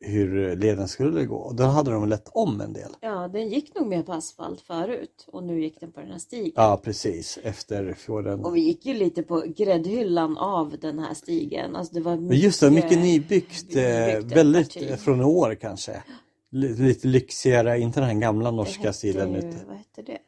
hur, 0.00 0.56
leden 0.56 0.88
skulle 0.88 1.24
gå. 1.24 1.36
Och 1.36 1.54
då 1.54 1.64
hade 1.64 1.90
de 1.90 2.08
lett 2.08 2.28
om 2.32 2.60
en 2.60 2.72
del. 2.72 2.90
ja, 3.00 3.28
den 3.28 3.48
gick 3.48 3.74
nog 3.74 3.86
mer 3.86 4.02
på 4.02 4.12
asfalt 4.12 4.60
förut 4.60 5.24
och 5.26 5.44
nu 5.44 5.60
gick 5.60 5.80
den 5.80 5.92
på 5.92 6.00
den 6.00 6.10
här 6.10 6.18
stigen. 6.18 6.52
Ja 6.54 6.80
precis, 6.84 7.38
efter 7.42 7.94
fjorden. 7.94 8.44
Och 8.44 8.56
vi 8.56 8.60
gick 8.60 8.86
ju 8.86 8.94
lite 8.94 9.22
på 9.22 9.44
gräddhyllan 9.56 10.38
av 10.38 10.76
den 10.80 10.98
här 10.98 11.14
stigen. 11.14 11.76
Alltså 11.76 11.94
det 11.94 12.00
var 12.00 12.16
mycket, 12.16 12.44
just 12.44 12.60
det, 12.60 12.70
mycket 12.70 12.98
nybyggt. 12.98 13.76
Eh, 13.76 13.82
nybyggt 13.82 14.36
väldigt 14.36 14.74
parti. 14.74 14.90
eh, 14.90 14.96
från 14.96 15.20
år 15.20 15.54
kanske. 15.54 16.02
Lite 16.50 17.08
lyxigare, 17.08 17.80
inte 17.80 18.00
den 18.00 18.08
här 18.08 18.20
gamla 18.20 18.50
norska 18.50 18.82
hette 18.82 18.92
stilen. 18.92 19.32
Vad 19.32 19.76
hette 19.76 20.02
det? 20.02 20.18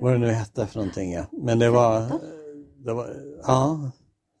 vad 0.00 0.12
det 0.12 0.18
nu 0.18 0.26
hette 0.26 0.66
för 0.66 0.78
någonting 0.78 1.12
ja. 1.12 1.26
Men 1.32 1.58
det 1.58 1.70
var, 1.70 2.20
det 2.84 2.92
var 2.92 3.16
ja, 3.42 3.90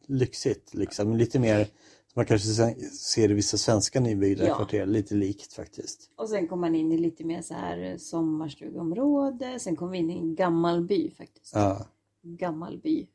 lyxigt 0.06 0.74
liksom. 0.74 1.16
Lite 1.16 1.38
mer 1.38 1.66
man 2.14 2.26
kanske 2.26 2.48
se- 2.48 2.80
ser 2.90 3.30
i 3.30 3.34
vissa 3.34 3.58
svenska 3.58 4.00
nybyggda 4.00 4.46
Ja. 4.46 4.54
kvarter. 4.56 4.86
Lite 4.86 5.14
likt 5.14 5.52
faktiskt. 5.52 6.10
Och 6.16 6.28
sen 6.28 6.48
kom 6.48 6.60
man 6.60 6.74
in 6.74 6.92
i 6.92 6.98
lite 6.98 7.24
mer 7.24 7.42
så 7.42 7.54
här 7.54 7.96
sommarstugområde. 7.98 9.58
Sen 9.60 9.76
kom 9.76 9.90
vi 9.90 9.98
in 9.98 10.10
i 10.10 10.18
en 10.18 10.34
gammal 10.34 10.84
by 10.84 11.10
faktiskt. 11.10 11.54
Ja. 11.54 11.86
Gammal 12.22 12.78
by. 12.78 13.06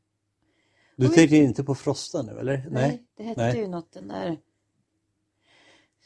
Du 0.95 1.07
vi- 1.07 1.15
tänker 1.15 1.35
inte 1.35 1.63
på 1.63 1.75
Frosta 1.75 2.21
nu 2.21 2.31
eller? 2.39 2.67
Nej, 2.71 3.03
det 3.17 3.23
hette 3.23 3.41
Nej. 3.41 3.57
ju 3.59 3.67
något 3.67 3.91
den 3.91 4.07
där 4.07 4.39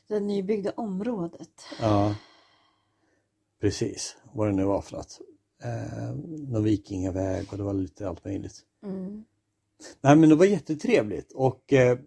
det 0.08 0.19
nybyggda 0.19 0.72
området. 0.75 1.62
Ja. 1.81 2.15
Precis, 3.62 4.17
vad 4.34 4.48
det 4.48 4.51
nu 4.53 4.63
var 4.63 4.81
för 4.81 4.98
något. 4.98 5.22
Eh, 5.63 6.15
någon 6.50 6.63
vikingaväg 6.63 7.48
och 7.51 7.58
det 7.58 7.63
var 7.63 7.74
lite 7.74 8.10
allt 8.10 8.25
möjligt. 8.25 8.62
Mm. 8.84 9.24
Nej 10.01 10.15
men 10.15 10.29
det 10.29 10.36
var 10.36 10.46
jättetrevligt 10.46 11.31
och 11.31 11.74
eh, 11.74 12.00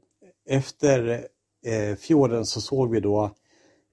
efter 0.49 1.27
eh, 1.65 1.97
fjorden 1.97 2.47
så 2.47 2.61
såg 2.61 2.91
vi 2.91 3.01
då 3.01 3.31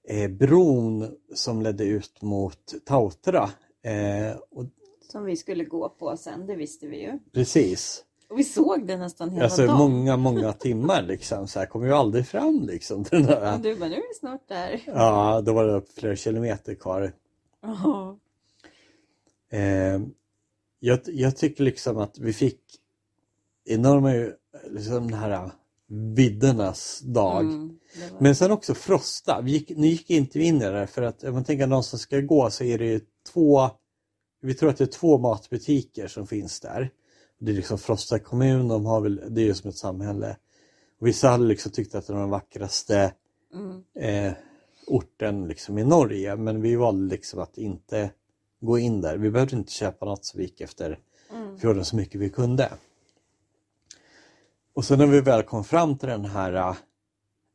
eh, 0.08 0.30
bron 0.30 1.16
som 1.34 1.62
ledde 1.62 1.84
ut 1.84 2.22
mot 2.22 2.74
Tautra. 2.86 3.50
Eh, 3.82 4.36
och 4.50 4.64
Som 5.12 5.24
vi 5.24 5.36
skulle 5.36 5.64
gå 5.64 5.88
på 5.88 6.16
sen, 6.16 6.46
det 6.46 6.56
visste 6.56 6.86
vi 6.86 7.02
ju. 7.02 7.18
precis, 7.32 8.04
Och 8.30 8.38
vi 8.38 8.44
såg 8.44 8.86
det 8.86 8.96
nästan 8.96 9.30
hela 9.30 9.44
alltså 9.44 9.66
dagen. 9.66 9.78
många, 9.78 10.16
många 10.16 10.52
timmar 10.52 11.02
liksom. 11.02 11.48
Så 11.48 11.58
här 11.58 11.66
kom 11.66 11.84
ju 11.86 11.92
aldrig 11.92 12.26
fram 12.26 12.66
liksom. 12.66 13.02
Den 13.10 13.20
Och 13.22 13.28
där. 13.30 13.58
du 13.58 13.76
bara, 13.76 13.88
nu 13.88 13.94
är 13.96 14.08
vi 14.08 14.14
snart 14.18 14.48
där. 14.48 14.80
Ja, 14.86 15.40
då 15.40 15.52
var 15.52 15.64
det 15.64 15.82
flera 15.96 16.16
kilometer 16.16 16.74
kvar. 16.74 17.12
Ja. 17.62 18.18
Eh, 19.52 20.00
jag, 20.80 20.98
jag 21.04 21.36
tycker 21.36 21.64
liksom 21.64 21.98
att 21.98 22.18
vi 22.18 22.32
fick 22.32 22.60
enorma, 23.64 24.32
liksom 24.70 25.10
den 25.10 25.18
här 25.20 25.50
viddernas 25.90 27.00
dag. 27.00 27.40
Mm, 27.44 27.68
var- 28.12 28.20
Men 28.20 28.34
sen 28.36 28.50
också 28.50 28.74
Frosta. 28.74 29.40
Vi 29.44 29.50
gick, 29.52 29.70
nu 29.76 29.86
gick 29.86 30.10
inte 30.10 30.38
vi 30.38 30.44
in 30.44 30.56
i 30.56 30.58
det 30.64 30.70
där 30.70 30.86
för 30.86 31.02
att 31.02 31.24
om 31.24 31.34
man 31.34 31.44
tänker 31.44 31.66
någon 31.66 31.84
som 31.84 31.98
ska 31.98 32.20
gå 32.20 32.50
så 32.50 32.64
är 32.64 32.78
det 32.78 32.86
ju 32.86 33.00
två, 33.32 33.70
vi 34.42 34.54
tror 34.54 34.70
att 34.70 34.76
det 34.76 34.84
är 34.84 34.86
två 34.86 35.18
matbutiker 35.18 36.08
som 36.08 36.26
finns 36.26 36.60
där. 36.60 36.90
Det 37.40 37.50
är 37.52 37.56
liksom 37.56 37.78
Frosta 37.78 38.18
kommun, 38.18 38.68
de 38.68 38.86
har 38.86 39.00
väl, 39.00 39.22
det 39.28 39.40
är 39.40 39.44
ju 39.44 39.54
som 39.54 39.70
ett 39.70 39.76
samhälle. 39.76 40.36
Och 41.00 41.06
vissa 41.06 41.28
hade 41.28 41.44
liksom 41.44 41.72
tyckt 41.72 41.94
att 41.94 42.06
det 42.06 42.12
var 42.12 42.20
den 42.20 42.30
vackraste 42.30 43.12
Mm. 43.54 43.82
eh, 44.26 44.32
orten 44.86 45.48
liksom 45.48 45.78
i 45.78 45.84
Norge 45.84 46.36
men 46.36 46.60
vi 46.62 46.76
valde 46.76 47.10
liksom 47.14 47.40
att 47.40 47.58
inte 47.58 48.10
gå 48.60 48.78
in 48.78 49.00
där. 49.00 49.16
Vi 49.16 49.30
behövde 49.30 49.56
inte 49.56 49.72
köpa 49.72 50.06
något 50.06 50.24
så 50.24 50.38
vi 50.38 50.44
gick 50.44 50.60
efter 50.60 50.98
Mm. 51.32 51.58
fjorden 51.58 51.84
så 51.84 51.96
mycket 51.96 52.20
vi 52.20 52.30
kunde. 52.30 52.72
Och 54.74 54.84
sen 54.84 54.98
när 54.98 55.06
vi 55.06 55.20
väl 55.20 55.42
kom 55.42 55.64
fram 55.64 55.98
till 55.98 56.08
den 56.08 56.24
här 56.24 56.76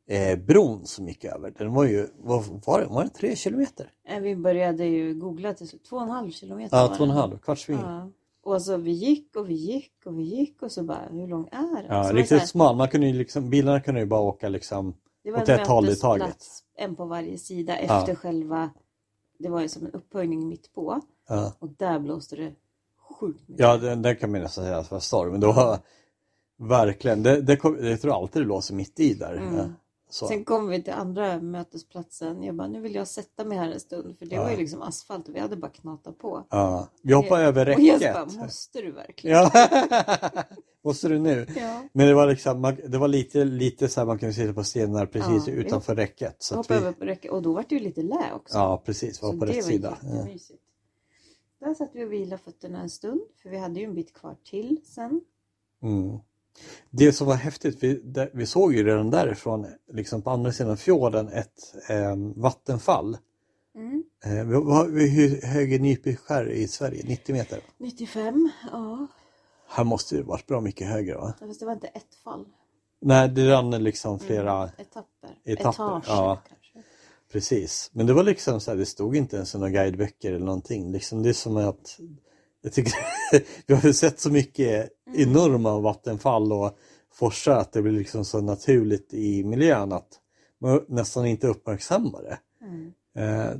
eh, 0.08 0.38
bron 0.38 0.86
som 0.86 1.08
gick 1.08 1.24
över, 1.24 1.50
den 1.58 1.74
var 1.74 1.84
ju, 1.84 2.08
vad 2.18 2.44
var 2.66 2.80
det, 2.80 2.86
var 2.86 3.04
det 3.04 3.10
tre 3.10 3.36
kilometer? 3.36 3.90
Eh, 4.08 4.20
Vi 4.20 4.36
började 4.36 4.84
ju 4.84 5.14
googla 5.14 5.54
till 5.54 5.68
slut. 5.68 5.84
Två 5.84 5.96
och 5.96 6.02
en 6.02 6.08
halv 6.10 6.30
kilometer 6.30 6.76
Ja, 6.76 6.88
två 6.88 7.04
och 7.04 7.10
en 7.10 7.16
halv, 7.16 7.38
kvartsmil. 7.38 7.78
Ja, 7.82 7.90
Ja. 7.98 8.10
Och 8.42 8.54
alltså 8.54 8.76
vi 8.76 8.90
gick 8.90 9.36
och 9.36 9.50
vi 9.50 9.54
gick 9.54 9.92
och 10.06 10.18
vi 10.18 10.22
gick 10.22 10.62
och 10.62 10.72
så 10.72 10.82
bara, 10.82 11.02
hur 11.10 11.26
lång 11.26 11.48
är 11.52 11.82
den? 11.88 12.02
det 12.02 12.08
så 12.08 12.12
riktigt 12.14 12.38
här- 12.38 12.46
smal. 12.46 12.76
Man 12.76 12.88
kunde 12.88 13.06
ju 13.06 13.12
liksom, 13.12 13.50
bilarna 13.50 13.80
kunde 13.80 14.00
ju 14.00 14.06
bara 14.06 14.20
åka 14.20 14.48
liksom 14.48 14.94
Det 15.24 15.30
var 15.30 15.42
åt 15.42 15.48
ett 15.48 15.66
håll 15.66 15.88
i 15.88 15.96
taget. 15.96 16.44
en 16.76 16.96
på 16.96 17.04
varje 17.04 17.38
sida 17.38 17.76
Ja. 17.82 17.98
efter 18.00 18.14
själva, 18.14 18.70
det 19.38 19.48
var 19.48 19.60
ju 19.60 19.68
som 19.68 19.86
en 19.86 19.92
upphöjning 19.92 20.48
mitt 20.48 20.72
på. 20.74 21.00
Ja, 21.28 21.52
Och 21.58 21.68
där 21.68 21.98
blåste 21.98 22.36
det 22.36 22.52
sjukt 23.20 23.48
mycket. 23.48 23.62
ja 23.62 23.76
den, 23.76 24.02
den 24.02 24.16
kan 24.16 24.30
man 24.30 24.40
nästan 24.40 24.64
säga 24.64 24.78
att 24.78 24.88
det 24.88 24.94
var 24.94 25.00
storm. 25.00 25.30
Men 25.32 25.40
var 25.40 25.78
verkligen, 26.58 27.22
det, 27.22 27.40
det 27.42 27.56
kom, 27.56 27.86
jag 27.86 28.00
tror 28.00 28.14
alltid 28.14 28.42
det 28.42 28.46
blåser 28.46 28.74
mitt 28.74 29.00
i 29.00 29.14
där. 29.14 29.34
Mm. 29.36 29.56
Ja, 29.56 29.64
så. 30.10 30.26
Sen 30.28 30.44
kom 30.44 30.68
vi 30.68 30.82
till 30.82 30.92
andra 30.92 31.40
mötesplatsen. 31.40 32.42
Jag 32.42 32.54
bara, 32.54 32.68
nu 32.68 32.80
vill 32.80 32.94
jag 32.94 33.08
sätta 33.08 33.44
mig 33.44 33.58
här 33.58 33.70
en 33.72 33.80
stund. 33.80 34.18
För 34.18 34.26
det 34.26 34.34
Ja. 34.34 34.42
var 34.42 34.50
ju 34.50 34.56
liksom 34.56 34.82
asfalt 34.82 35.28
och 35.28 35.34
vi 35.34 35.40
hade 35.40 35.56
bara 35.56 35.70
knatat 35.70 36.18
på. 36.18 36.46
Ja, 36.50 36.88
vi 37.02 37.12
hoppade 37.12 37.42
över 37.44 37.74
Och 37.74 37.80
jag 37.80 37.94
räcket. 37.94 38.14
bara, 38.14 38.42
måste 38.44 38.80
du 38.80 38.92
verkligen? 38.92 39.36
Ja, 39.36 39.68
måste 40.84 41.08
du 41.08 41.18
nu? 41.18 41.46
Ja. 41.56 41.82
Men 41.92 42.06
det 42.06 42.14
var 42.14 42.26
liksom, 42.26 42.76
det 42.88 42.98
var 42.98 43.08
lite, 43.08 43.44
lite 43.44 43.88
så 43.88 44.00
här 44.00 44.06
man 44.06 44.18
kunde 44.18 44.34
sitta 44.34 44.52
på 44.52 44.64
stenar 44.64 45.06
precis 45.06 45.46
Ja, 45.48 45.52
vi 45.54 45.60
utanför 45.60 45.94
räcket. 45.94 46.36
Så 46.42 46.56
hoppade 46.56 46.80
vi, 46.80 46.86
över 46.86 46.98
på 46.98 47.04
räcket 47.04 47.30
och 47.32 47.42
då 47.42 47.52
var 47.52 47.64
det 47.68 47.74
ju 47.74 47.80
lite 47.80 48.02
lä 48.02 48.32
också. 48.34 48.56
ja 48.58 48.82
precis, 48.86 49.22
var 49.22 49.32
så 49.32 49.38
på 49.38 49.44
det 49.44 49.52
rätt 49.52 49.64
var 49.64 49.70
sida. 49.70 49.98
Ja. 50.02 50.16
jättemysigt. 50.16 50.62
Där 51.60 51.74
satt 51.74 51.90
vi 51.92 52.04
och 52.04 52.12
vilade 52.12 52.42
fötterna 52.42 52.80
en 52.80 52.90
stund. 52.90 53.20
För 53.42 53.48
vi 53.50 53.58
hade 53.58 53.80
ju 53.80 53.86
en 53.86 53.94
bit 53.94 54.12
kvar 54.14 54.36
till 54.50 54.80
sen. 54.84 55.20
Mm. 55.82 56.18
Det 56.90 57.12
som 57.12 57.26
var 57.26 57.34
häftigt, 57.34 57.78
vi, 57.82 57.94
det, 58.04 58.30
vi 58.34 58.46
såg 58.46 58.74
ju 58.74 58.84
redan 58.86 59.10
därifrån, 59.10 59.66
liksom 59.92 60.22
på 60.22 60.30
andra 60.30 60.52
sidan 60.52 60.76
fjorden, 60.76 61.28
ett 61.28 61.74
eh, 61.88 62.16
vattenfall. 62.36 63.16
Mm. 63.74 64.04
Eh, 64.24 64.30
hur 65.08 65.46
hög 65.46 65.72
är 65.74 65.78
Nybyskär 65.78 66.48
i 66.50 66.68
Sverige? 66.68 67.04
90 67.06 67.34
meter? 67.34 67.60
95, 67.78 68.50
ja. 68.72 69.06
Här 69.68 69.84
måste 69.84 70.16
det 70.16 70.22
varit 70.22 70.46
bra 70.46 70.60
mycket 70.60 70.88
högre 70.88 71.14
va? 71.16 71.34
Fast 71.40 71.60
det 71.60 71.66
var 71.66 71.72
inte 71.72 71.86
ett 71.86 72.14
fall. 72.24 72.44
Nej, 73.00 73.28
det 73.28 73.50
rann 73.50 73.70
liksom 73.70 74.18
flera, 74.18 74.52
Mm, 74.56 74.68
etapper. 74.78 75.30
etapper, 75.44 75.72
Etager 75.72 76.02
ja. 76.06 76.42
kanske. 76.48 76.88
precis. 77.32 77.90
Men 77.92 78.06
det 78.06 78.12
var 78.12 78.22
liksom 78.22 78.60
så 78.60 78.70
här, 78.70 78.78
det 78.78 78.86
stod 78.86 79.16
inte 79.16 79.36
ens 79.36 79.54
i 79.54 79.58
några 79.58 79.70
guideböcker 79.72 80.32
eller 80.32 80.44
någonting. 80.46 80.92
Liksom, 80.92 81.22
det 81.22 81.28
är 81.28 81.32
som 81.32 81.56
att 81.56 81.98
Jag 82.66 82.72
tycker, 82.72 82.92
vi 83.66 83.74
har 83.74 83.82
ju 83.82 83.92
sett 83.92 84.20
så 84.20 84.30
mycket 84.30 84.90
enorma 85.14 85.80
vattenfall 85.80 86.52
och 86.52 86.78
forsar 87.12 87.52
att 87.52 87.72
det 87.72 87.82
blir 87.82 87.92
liksom 87.92 88.24
så 88.24 88.40
naturligt 88.40 89.14
i 89.14 89.44
miljön 89.44 89.92
att 89.92 90.20
man 90.58 90.84
nästan 90.88 91.26
inte 91.26 91.46
uppmärksammar 91.48 92.22
det. 92.22 92.38
Mm. 92.66 92.92
Eh, 93.14 93.56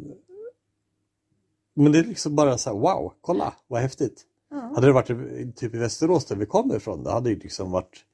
men 1.74 1.92
det 1.92 1.98
är 1.98 2.04
liksom 2.04 2.36
bara 2.36 2.58
så 2.58 2.70
här, 2.70 2.76
wow, 2.76 3.12
kolla 3.20 3.54
vad 3.66 3.80
häftigt. 3.80 4.24
Ja. 4.50 4.56
Hade 4.74 4.86
det 4.86 4.92
varit 4.92 5.56
typ 5.56 5.74
i 5.74 5.78
Västerås 5.78 6.24
där 6.24 6.36
vi 6.36 6.46
kommer 6.46 6.76
ifrån, 6.76 7.04
det 7.04 7.12
hade 7.12 7.30
ju 7.30 7.38
liksom 7.38 7.70
varit 7.70 8.04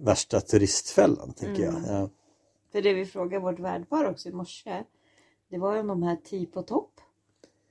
värsta 0.00 0.40
turistfällan 0.40 1.32
tänker 1.32 1.68
Mm. 1.68 1.84
jag. 1.84 2.02
Ja. 2.02 2.10
För 2.72 2.82
det 2.82 2.94
vi 2.94 3.06
frågade 3.06 3.44
vårt 3.44 3.58
värdpar 3.58 4.10
också 4.10 4.28
i 4.28 4.32
morse. 4.32 4.84
Det 5.50 5.58
var 5.58 5.74
ju 5.74 5.80
om 5.80 5.86
de 5.86 6.02
här 6.02 6.16
tio 6.24 6.46
på 6.46 6.62
topp. 6.62 6.92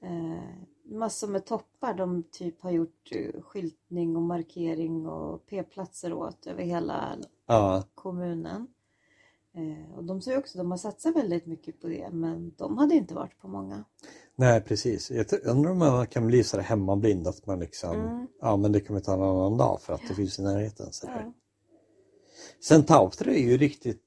Eh, 0.01 0.67
massor 0.89 1.27
med 1.27 1.45
toppar 1.45 1.93
de 1.93 2.23
typ 2.31 2.61
har 2.61 2.71
gjort 2.71 3.11
eh, 3.11 3.41
skyltning 3.41 4.15
och 4.15 4.21
markering 4.21 5.07
och 5.07 5.45
p-platser 5.45 6.13
åt 6.13 6.47
över 6.47 6.63
hela 6.63 7.17
Ja. 7.47 7.83
kommunen. 7.95 8.67
Eh, 9.55 9.95
och 9.97 10.03
de 10.03 10.21
ju 10.31 10.37
också 10.37 10.57
att 10.57 10.63
de 10.63 10.71
har 10.71 10.77
satsat 10.77 11.15
väldigt 11.15 11.45
mycket 11.45 11.81
på 11.81 11.87
det 11.87 12.09
men 12.11 12.53
de 12.57 12.77
hade 12.77 12.95
inte 12.95 13.13
varit 13.13 13.39
på 13.39 13.47
många. 13.47 13.83
Nej 14.35 14.61
precis. 14.61 15.11
Jag 15.11 15.25
undrar 15.45 15.71
om 15.71 15.77
man 15.77 16.07
kan 16.07 16.27
bli 16.27 16.43
så 16.43 16.57
här 16.57 16.63
hemmablind 16.63 17.27
att 17.27 17.45
man 17.45 17.59
liksom, 17.59 17.95
Mm. 17.95 18.27
ja 18.41 18.57
men 18.57 18.71
det 18.71 18.79
kan 18.79 18.95
vi 18.95 19.01
ta 19.01 19.13
en 19.13 19.21
annan 19.21 19.57
dag 19.57 19.81
för 19.81 19.93
att 19.93 20.01
det 20.07 20.13
finns 20.15 20.39
i 20.39 20.43
närheten. 20.43 20.89
Ja. 21.03 21.33
Sen 22.59 22.83
Tautra 22.83 23.31
är 23.31 23.39
ju 23.49 23.57
riktigt 23.57 24.01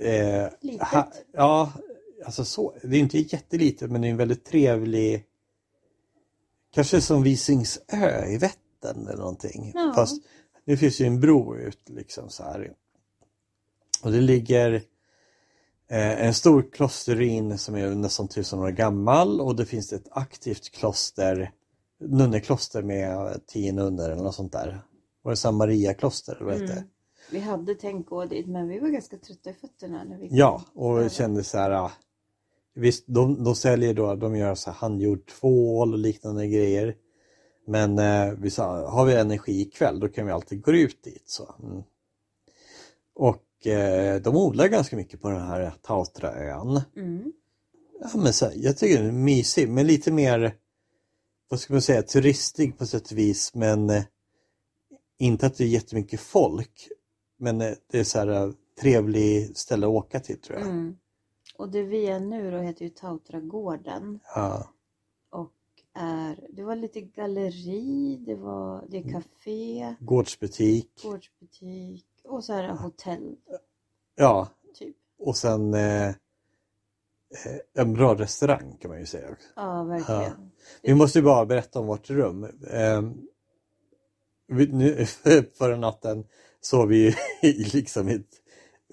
eh, 0.00 0.46
Litet. 0.60 0.88
ha, 0.88 1.08
Ja, 1.32 1.72
alltså 2.24 2.44
så. 2.44 2.74
Det 2.82 2.96
är 2.96 3.00
inte 3.00 3.18
jättelitet 3.18 3.90
men 3.90 4.00
det 4.00 4.08
är 4.08 4.10
en 4.10 4.16
väldigt 4.16 4.44
trevlig 4.44 5.24
Kanske 6.74 7.00
som 7.00 7.22
Visingsö 7.22 8.26
i 8.26 8.38
Vättern 8.38 9.06
eller 9.06 9.18
någonting. 9.18 9.72
Ja. 9.74 9.92
Fast 9.94 10.22
nu 10.64 10.76
finns 10.76 11.00
ju 11.00 11.06
en 11.06 11.20
bro 11.20 11.56
ut 11.56 11.88
liksom 11.88 12.30
så 12.30 12.42
här. 12.42 12.72
Och 14.02 14.12
det 14.12 14.20
ligger 14.20 14.72
eh, 15.90 16.26
en 16.26 16.34
stor 16.34 16.72
klosterruin 16.72 17.58
som 17.58 17.74
är 17.74 17.94
nästan 17.94 18.28
tusen 18.28 18.58
år 18.58 18.70
gammal 18.70 19.40
och 19.40 19.56
det 19.56 19.66
finns 19.66 19.92
ett 19.92 20.08
aktivt 20.10 20.70
kloster 20.70 21.52
nunnekloster 22.00 22.82
med 22.82 23.40
tio 23.46 23.72
nunnor 23.72 24.10
eller 24.10 24.22
något 24.22 24.34
sånt 24.34 24.52
där. 24.52 24.82
Och 25.22 25.30
det 25.30 25.36
San 25.36 25.56
Maria 25.56 25.94
kloster, 25.94 26.38
vad 26.40 26.52
heter 26.52 26.66
det? 26.66 26.72
Mm. 26.72 26.88
Vi 27.30 27.40
hade 27.40 27.74
tänkt 27.74 28.08
gå 28.08 28.24
dit 28.24 28.46
men 28.46 28.68
vi 28.68 28.78
var 28.78 28.88
ganska 28.88 29.16
trötta 29.16 29.50
i 29.50 29.54
fötterna 29.54 30.04
när 30.04 30.18
vi. 30.18 30.28
Ja, 30.30 30.62
och 30.74 31.10
kände 31.10 31.44
så 31.44 31.58
här. 31.58 31.90
Visst, 32.74 33.04
de, 33.06 33.44
de 33.44 33.54
säljer 33.54 33.94
då, 33.94 34.14
de 34.14 34.36
gör 34.36 34.54
så 34.54 34.70
här 34.70 34.78
handgjord 34.78 35.26
tvål 35.26 35.92
och 35.92 35.98
liknande 35.98 36.46
grejer. 36.46 36.96
Men 37.66 37.98
eh, 37.98 38.32
vi 38.38 38.50
sa, 38.50 38.88
har 38.90 39.04
vi 39.04 39.14
energi 39.14 39.60
ikväll 39.60 40.00
då 40.00 40.08
kan 40.08 40.26
vi 40.26 40.32
alltid 40.32 40.62
gå 40.62 40.72
ut 40.72 41.02
dit. 41.02 41.24
Så. 41.26 41.54
Mm. 41.62 41.82
Och 43.14 43.66
eh, 43.66 44.20
de 44.20 44.36
odlar 44.36 44.68
ganska 44.68 44.96
mycket 44.96 45.20
på 45.20 45.28
den 45.28 45.42
här 45.42 45.74
Tautraön. 45.82 46.80
Mm. 46.96 47.32
Ja, 48.00 48.10
men 48.14 48.32
så, 48.32 48.50
jag 48.54 48.76
tycker 48.76 48.98
den 48.98 49.08
är 49.08 49.12
mysig, 49.12 49.68
men 49.68 49.86
lite 49.86 50.12
mer, 50.12 50.54
vad 51.48 51.60
ska 51.60 51.74
man 51.74 51.82
säga, 51.82 52.02
turistig 52.02 52.78
på 52.78 52.86
sätt 52.86 53.10
och 53.10 53.18
vis. 53.18 53.54
Men 53.54 53.90
eh, 53.90 54.02
inte 55.18 55.46
att 55.46 55.56
det 55.56 55.64
är 55.64 55.68
jättemycket 55.68 56.20
folk. 56.20 56.88
Men 57.38 57.60
eh, 57.60 57.72
det 57.90 57.98
är 57.98 58.04
så 58.04 58.18
här 58.18 58.28
eh, 58.28 58.52
trevlig 58.80 59.56
ställe 59.56 59.86
att 59.86 59.92
åka 59.92 60.20
till 60.20 60.40
tror 60.40 60.58
jag. 60.58 60.68
Mm. 60.68 60.96
Och 61.56 61.68
det 61.70 61.82
vi 61.82 62.06
är 62.06 62.20
nu 62.20 62.50
då 62.50 62.58
heter 62.58 62.84
ju 62.84 62.88
Tautragården. 62.90 64.20
Ja. 64.34 64.68
Och 65.30 65.52
är, 65.94 66.46
det 66.52 66.62
var 66.64 66.76
lite 66.76 67.00
galleri, 67.00 68.16
det 68.26 68.34
var 68.34 68.84
det 68.88 68.98
är 68.98 69.12
café, 69.12 69.94
Gårdsbutik. 70.00 71.02
gårdsbutik 71.02 72.06
och 72.24 72.44
så 72.44 72.52
här 72.52 72.68
hotell 72.68 73.36
Ja, 74.16 74.48
typ. 74.74 74.96
och 75.18 75.36
sen 75.36 75.74
eh, 75.74 76.08
eh, 76.08 76.14
en 77.74 77.92
bra 77.94 78.14
restaurang 78.14 78.76
kan 78.80 78.90
man 78.90 79.00
ju 79.00 79.06
säga. 79.06 79.30
också. 79.32 79.48
Ja, 79.56 79.84
verkligen. 79.84 80.50
Vi 80.82 80.94
måste 80.94 81.18
ju 81.18 81.24
bara 81.24 81.46
berätta 81.46 81.80
om 81.80 81.86
vårt 81.86 82.10
rum. 82.10 82.44
Eh, 82.70 83.02
vi, 84.46 84.66
nu, 84.66 85.06
förra 85.58 85.76
natten 85.76 86.24
sov 86.60 86.88
vi 86.88 86.96
ju 87.04 87.12
i 87.48 87.64
liksom 87.64 88.08
ett 88.08 88.40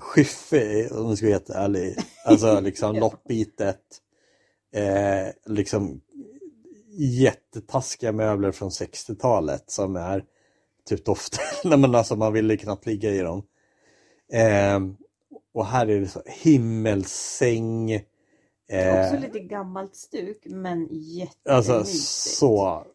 skiffe 0.01 0.89
om 0.89 1.07
jag 1.07 1.17
ska 1.17 1.25
vara 1.27 1.33
helt 1.35 1.49
ärlig. 1.49 1.95
Alltså 2.25 2.59
liksom 2.63 2.95
loppbitet. 2.95 4.01
Eh, 4.73 5.27
liksom 5.45 6.01
jättetaskiga 6.97 8.11
möbler 8.11 8.51
från 8.51 8.69
60-talet 8.69 9.71
som 9.71 9.95
är 9.95 10.23
typ. 10.85 11.07
Nej 11.63 11.77
men 11.77 11.95
alltså 11.95 12.15
man 12.15 12.33
ville 12.33 12.57
knappt 12.57 12.85
ligga 12.85 13.11
i 13.11 13.19
dem. 13.19 13.43
Eh, 14.33 14.79
och 15.53 15.65
här 15.65 15.87
är 15.87 15.99
det 15.99 16.07
så 16.07 16.21
himmelsäng. 16.25 17.91
Eh, 17.91 19.05
Också 19.05 19.19
lite 19.19 19.39
gammalt 19.39 19.95
stuk 19.95 20.41
men 20.45 20.87
jättemysigt. 20.91 21.47
Alltså 21.49 21.83
så. 21.85 22.85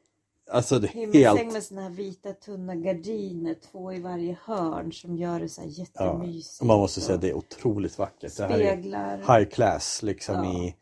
Alltså 0.50 0.78
det 0.78 0.86
är 0.94 1.12
helt. 1.36 1.52
med 1.52 1.62
såna 1.62 1.82
här 1.82 1.90
vita 1.90 2.32
tunna 2.32 2.74
gardiner, 2.74 3.56
två 3.72 3.92
i 3.92 4.00
varje 4.00 4.38
hörn 4.44 4.92
som 4.92 5.16
gör 5.16 5.40
det 5.40 5.48
så 5.48 5.60
här 5.60 5.68
jättemysigt. 5.68 6.60
Och 6.60 6.66
man 6.66 6.78
måste 6.78 7.00
säga 7.00 7.14
att 7.14 7.20
det 7.20 7.30
är 7.30 7.34
otroligt 7.36 7.98
vackert. 7.98 8.32
Speglar. 8.32 9.38
high 9.38 9.48
class 9.50 10.02
liksom 10.02 10.34
Ja. 10.34 10.52
i, 10.62 10.76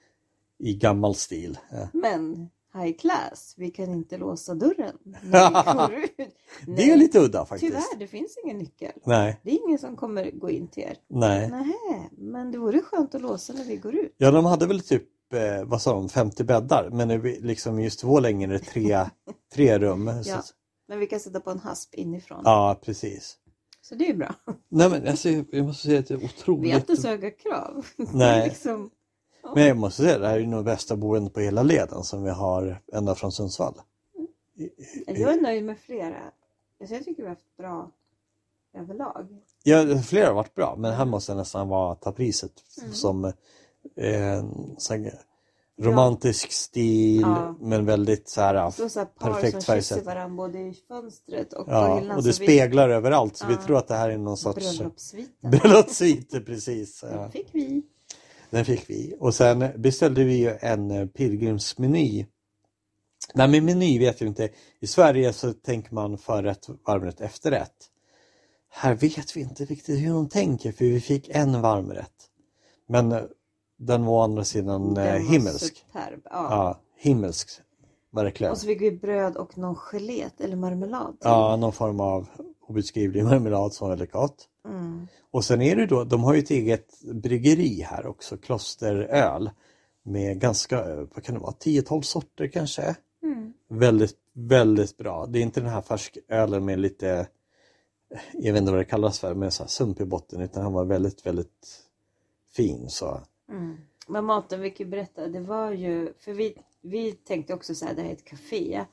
i 0.59 0.75
gammal 0.75 1.15
stil. 1.15 1.59
Ja. 1.71 1.89
Men 1.93 2.49
high 2.75 2.97
class, 2.97 3.55
vi 3.57 3.71
kan 3.71 3.93
inte 3.93 4.17
låsa 4.19 4.55
dörren 4.55 4.97
när 5.23 5.49
vi 5.91 5.95
går 5.99 6.05
ut. 6.17 6.35
Det 6.67 6.91
är 6.91 6.97
lite 6.97 7.19
udda 7.21 7.47
faktiskt. 7.47 7.71
Tyvärr, 7.73 7.99
det 7.99 8.07
finns 8.07 8.39
ingen 8.45 8.59
nyckel. 8.59 8.93
Nej, 9.05 9.41
Det 9.43 9.51
är 9.51 9.59
ingen 9.67 9.79
som 9.79 9.97
kommer 9.97 10.31
gå 10.31 10.51
in 10.51 10.69
till 10.69 10.83
er. 10.83 10.97
nej. 11.09 11.51
Nej, 11.51 12.11
men 12.13 12.53
det 12.53 12.59
vore 12.59 12.81
skönt 12.81 13.15
att 13.15 13.23
låsa 13.23 13.53
när 13.53 13.65
vi 13.65 13.77
går 13.77 13.95
ut. 13.95 14.15
Ja, 14.19 14.31
de 14.31 14.45
hade 14.45 14.67
väl 14.67 14.81
typ, 14.81 15.03
eh, 15.33 15.65
vad 15.65 15.83
sa 15.83 15.93
de, 15.93 16.09
50 16.09 16.45
bäddar. 16.45 16.91
Men 16.93 17.11
är 17.11 17.19
liksom 17.41 17.81
just 17.81 18.01
två 18.01 18.21
längre 18.21 18.51
är 18.55 18.59
det 18.59 18.65
tre, 18.65 19.07
tre 19.55 19.79
rum. 19.79 20.11
Ja. 20.25 20.43
Men 20.89 20.99
vi 20.99 21.07
kan 21.07 21.21
sätta 21.21 21.41
på 21.41 21.51
en 21.51 21.59
hasp 21.59 21.95
inifrån. 21.95 22.41
ja, 22.45 22.81
precis. 22.85 23.39
Så 23.83 23.95
det 23.95 24.11
är 24.11 24.15
bra. 24.15 24.35
Nej 24.69 24.91
men 24.91 25.09
alltså, 25.09 25.29
jag 25.29 25.65
måste 25.67 25.87
säga 25.87 25.99
att 26.01 26.07
det 26.09 26.15
är 26.15 26.19
Vi 26.19 26.25
har 26.25 26.33
otroligt. 26.39 26.75
inte 26.75 26.97
så 26.97 27.09
höga 27.09 27.31
krav. 27.31 27.87
Nej. 28.13 28.49
liksom, 28.49 28.91
Men 29.55 29.65
jag 29.67 29.77
måste 29.77 30.03
säga, 30.03 30.19
det 30.19 30.29
här 30.29 30.41
är 30.41 30.47
nog 30.47 30.65
bästa 30.65 30.97
boendet 30.97 31.35
på 31.35 31.41
hela 31.41 31.63
leden 31.63 32.03
som 32.05 32.23
vi 32.23 32.31
har 32.31 32.83
ända 32.93 33.15
från 33.15 33.33
Sundsvall. 33.33 33.75
jag 35.07 35.35
är 35.35 35.41
nöjd 35.43 35.65
med 35.65 35.79
flera. 35.79 36.17
Alltså 36.81 36.95
jag 36.97 37.05
tycker 37.05 37.23
vi 37.23 37.29
har 37.29 37.35
haft 37.35 37.57
bra 37.57 37.91
överlag. 38.75 39.27
Ja, 39.63 39.99
flera 40.03 40.27
har 40.27 40.35
varit 40.35 40.55
bra, 40.55 40.75
men 40.79 40.93
här 40.95 41.05
måste 41.05 41.33
jag 41.33 41.37
nästan 41.37 41.69
vara, 41.69 41.95
ta 41.95 42.13
priset 42.13 42.53
Mm. 42.83 42.93
som 42.93 43.33
eh, 43.97 44.45
romantisk 45.81 46.53
stil 46.53 47.21
Ja. 47.21 47.57
men 47.61 47.85
väldigt 47.87 48.29
så 48.29 48.41
här, 48.41 48.71
Så, 48.71 48.89
så 48.89 48.99
här 48.99 49.07
perfekt 49.07 49.65
färgsättning. 49.65 50.07
varandra 50.07 50.37
både 50.37 50.59
i 50.59 50.75
fönstret 50.89 51.53
och 51.53 51.65
på 51.67 51.73
Ja, 51.73 51.99
hyllan. 51.99 52.17
och 52.17 52.23
det 52.23 52.33
så 52.33 52.41
vi- 52.41 52.47
speglar 52.47 52.89
överallt 52.89 53.37
så 53.37 53.47
vi 53.47 53.55
Ja. 53.55 53.63
tror 53.67 53.77
att 53.79 53.89
det 53.89 53.95
här 53.95 54.11
är 54.11 54.19
någon 54.19 54.37
sorts 54.37 54.79
bröllopssvit. 55.43 56.31
Precis. 56.47 57.01
Den 57.01 57.31
fick 57.31 57.49
vi. 57.53 57.83
Den 58.51 58.65
fick 58.65 58.91
vi. 58.91 59.15
Och 59.21 59.35
sen 59.35 59.65
beställde 59.77 60.25
vi 60.25 60.35
ju 60.37 60.57
en 60.61 60.91
eh, 60.91 61.07
pilgrimsmeny. 61.07 62.27
Nej 63.35 63.49
men 63.49 63.65
meny 63.65 63.99
vet 63.99 64.21
jag 64.21 64.29
inte. 64.29 64.49
I 64.81 64.87
Sverige 64.87 65.33
så 65.33 65.53
tänker 65.53 65.95
man 65.95 66.19
förrätt, 66.19 66.67
varmrätt, 66.87 67.21
efterrätt. 67.21 67.91
Här 68.71 68.95
vet 68.95 69.37
vi 69.37 69.41
inte 69.41 69.65
riktigt 69.65 69.99
hur 69.99 70.13
de 70.15 70.29
tänker 70.29 70.73
för 70.73 70.85
vi 70.85 71.01
fick 71.01 71.29
en 71.29 71.63
varmrätt. 71.63 72.11
Men 72.89 73.13
eh, 73.13 73.21
den 73.77 74.05
var 74.05 74.13
å 74.13 74.23
andra 74.23 74.45
sidan 74.45 74.97
eh, 74.97 75.15
himmelsk. 75.15 75.87
Superb. 75.93 76.21
Ja. 76.25 76.31
Ja, 76.51 76.81
himmelsk. 76.97 77.49
Verkligen. 78.13 78.53
Och 78.53 78.59
så 78.59 78.67
fick 78.67 78.81
vi 78.81 78.93
bröd 78.93 79.37
och 79.37 79.59
någon 79.59 79.77
gelet 79.93 80.41
eller 80.41 80.57
marmelad. 80.57 81.17
Ja, 81.21 81.57
någon 81.57 81.73
form 81.73 82.01
av 82.01 82.27
obeskrivlig 82.69 83.25
marmelad 83.31 83.73
som 83.73 83.85
var 83.89 83.97
väldigt 83.97 84.13
gott. 84.13 84.49
Mm. 84.69 85.07
Och 85.31 85.45
sen 85.45 85.63
är 85.63 85.77
det 85.77 85.87
då, 85.87 86.05
de 86.05 86.25
har 86.25 86.35
ju 86.35 86.41
ett 86.41 86.51
eget 86.51 87.01
bryggeri 87.03 87.83
här 87.83 88.07
också, 88.07 88.37
Klosteröl. 88.37 89.51
Med 90.03 90.41
ganska, 90.41 90.91
eh, 90.91 90.97
vad 91.15 91.25
kan 91.25 91.35
det 91.35 91.41
vara, 91.41 91.53
10-12 91.53 92.03
sorter 92.03 92.49
kanske. 92.49 92.97
Mm. 93.23 93.53
Väldigt, 93.69 94.17
väldigt 94.33 94.97
bra. 94.97 95.27
Det 95.27 95.39
är 95.39 95.43
inte 95.43 95.61
den 95.61 95.71
här 95.71 95.81
färskölen 95.83 96.65
med 96.65 96.79
lite, 96.79 97.11
eh, 98.11 98.21
jag 98.33 98.53
vet 98.53 98.61
inte 98.61 98.73
vad 98.73 98.81
det 98.81 98.85
kallas 98.85 99.19
för, 99.19 99.35
med 99.35 99.53
så 99.53 99.63
här 99.63 99.69
sump 99.69 100.01
i 100.01 100.05
botten 100.05 100.41
utan 100.41 100.63
han 100.63 100.73
var 100.73 100.85
väldigt, 100.85 101.27
väldigt 101.27 101.81
fin 102.57 102.89
så. 102.89 103.21
Mm. 103.49 103.77
Men 104.09 104.25
maten 104.25 104.61
vi 104.61 104.71
kan 104.71 104.91
berätta, 104.91 105.27
det 105.29 105.41
var 105.41 105.71
ju, 105.71 106.13
för 106.19 106.33
vi, 106.33 106.63
vi 106.81 107.13
tänkte 107.13 107.55
också 107.55 107.75
så 107.75 107.87
här, 107.87 107.95
det 107.95 108.03
här 108.03 108.09
är 108.09 108.13
ett 108.13 108.25
café. 108.25 108.85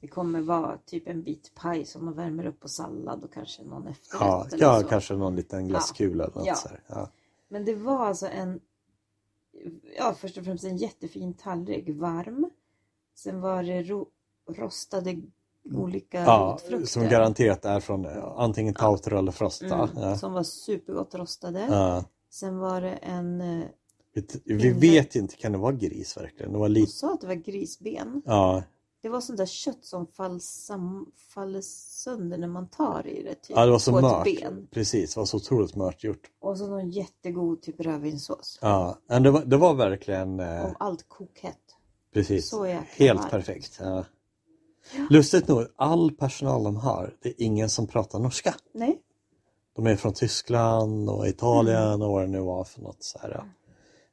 Det 0.00 0.08
kommer 0.08 0.40
vara 0.40 0.78
typ 0.86 1.08
en 1.08 1.22
bit 1.22 1.52
paj 1.54 1.84
som 1.84 2.04
man 2.04 2.14
värmer 2.14 2.46
upp 2.46 2.60
på 2.60 2.68
sallad 2.68 3.24
och 3.24 3.32
kanske 3.32 3.62
någon 3.64 3.86
efterrätt 3.86 4.20
Ja, 4.20 4.46
eller 4.52 4.62
ja 4.64 4.80
så. 4.80 4.86
kanske 4.88 5.14
någon 5.14 5.36
liten 5.36 5.68
glasskula 5.68 6.24
eller 6.24 6.34
något 6.34 6.46
Ja. 6.46 6.54
så. 6.54 6.68
Ja. 6.86 7.10
Men 7.48 7.64
det 7.64 7.74
var 7.74 8.06
alltså 8.06 8.26
en, 8.26 8.60
ja 9.98 10.14
först 10.18 10.38
och 10.38 10.44
främst 10.44 10.64
en 10.64 10.76
jättefin 10.76 11.34
tallrik, 11.34 11.88
varm. 11.88 12.50
Sen 13.14 13.40
var 13.40 13.62
det 13.62 13.82
ro, 13.82 14.08
rostade 14.48 15.16
olika 15.74 16.20
Ja, 16.20 16.50
rotfrukter. 16.60 16.86
som 16.86 17.02
garanterat 17.08 17.64
är 17.64 17.80
från 17.80 18.06
antingen 18.36 18.74
Tautra 18.74 19.18
eller 19.18 19.32
Frosta. 19.32 19.66
Mm, 19.74 19.88
Ja. 20.02 20.16
Som 20.16 20.32
var 20.32 20.42
supergott 20.42 21.14
rostade. 21.14 21.66
Ja. 21.70 22.04
Sen 22.30 22.58
var 22.58 22.80
det 22.80 22.90
en, 22.92 23.40
eh, 23.40 23.64
Vi, 24.44 24.70
vet 24.70 25.14
inte, 25.16 25.36
kan 25.36 25.52
det 25.52 25.58
vara 25.58 25.72
gris 25.72 26.16
verkligen? 26.16 26.52
Det 26.52 26.58
var 26.58 26.64
hon 26.66 26.72
lite, 26.72 26.92
sa 26.92 27.12
att 27.14 27.20
det 27.20 27.26
var 27.26 27.34
grisben. 27.34 28.22
ja, 28.26 28.62
Det 29.02 29.08
var 29.08 29.20
sånt 29.20 29.38
där 29.38 29.46
kött 29.46 29.84
som 29.84 30.06
fall 30.06 30.40
sam, 30.40 31.12
faller 31.34 31.60
sönder 31.60 32.38
när 32.38 32.48
man 32.48 32.68
tar 32.68 33.06
i 33.06 33.22
det. 33.22 33.34
Typ, 33.34 33.56
ja, 33.56 33.64
det 33.64 33.70
var 33.70 33.78
så 33.78 33.92
mört. 34.00 34.24
ben. 34.24 34.68
Precis, 34.70 35.14
det 35.14 35.20
var 35.20 35.26
så 35.26 35.36
otroligt 35.36 35.76
mört 35.76 36.04
gjort. 36.04 36.30
Och 36.40 36.58
så 36.58 36.66
någon 36.66 36.90
jättegod 36.90 37.62
typ 37.62 37.80
rödvinssås. 37.80 38.58
Ja, 38.62 38.98
men 39.08 39.22
det 39.22 39.30
var, 39.30 39.44
det 39.44 39.56
var 39.56 39.74
verkligen 39.74 40.40
eh, 40.40 40.64
Om 40.66 40.74
allt 40.78 41.08
kokhett. 41.08 41.58
precis 42.14 42.54
helt 42.88 43.18
varmt. 43.20 43.30
perfekt. 43.30 43.76
Ja. 43.80 44.04
Lustigt 45.10 45.48
nog, 45.48 45.66
all 45.76 46.10
personal 46.12 46.64
de 46.64 46.76
har, 46.76 47.16
det 47.22 47.28
är 47.28 47.34
ingen 47.38 47.70
som 47.70 47.86
pratar 47.86 48.18
norska. 48.18 48.54
Nej, 48.74 49.00
De 49.76 49.86
är 49.86 49.96
från 49.96 50.12
Tyskland 50.14 51.10
och 51.10 51.28
Italien 51.28 52.02
och 52.02 52.10
vad 52.12 52.22
det 52.22 52.26
nu 52.28 52.40
var 52.40 52.64
för 52.64 52.80
något. 52.80 53.02
Så 53.02 53.18
här, 53.18 53.30
ja. 53.30 53.44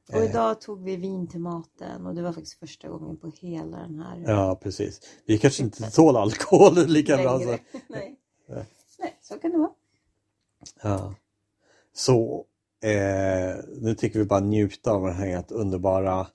Och 0.09 0.15
Eh. 0.15 0.29
idag 0.29 0.61
tog 0.61 0.83
vi 0.83 0.95
vin 0.95 1.27
till 1.27 1.39
maten 1.39 2.05
och 2.05 2.15
det 2.15 2.21
var 2.21 2.31
faktiskt 2.33 2.59
första 2.59 2.89
gången 2.89 3.17
på 3.17 3.31
hela 3.41 3.77
den 3.77 3.99
här 3.99 4.23
ja, 4.27 4.59
precis. 4.63 5.01
Vi 5.25 5.37
kanske 5.37 5.63
inte 5.63 5.91
tål 5.91 6.17
alkohol 6.17 6.73
lika 6.87 7.17
bra. 7.17 7.39
Så. 7.39 7.45
Nej. 7.87 8.19
Nej. 8.47 8.65
Nej, 8.99 9.17
så 9.21 9.37
kan 9.37 9.51
det 9.51 9.57
vara. 9.57 9.71
Ja. 10.83 11.13
Så 11.93 12.45
eh, 12.83 13.55
nu 13.81 13.95
tycker 13.95 14.19
vi 14.19 14.25
bara 14.25 14.39
njuta 14.39 14.91
av 14.91 15.03
den 15.03 15.15
här 15.15 15.27
helt 15.27 15.51
underbara, 15.51 16.27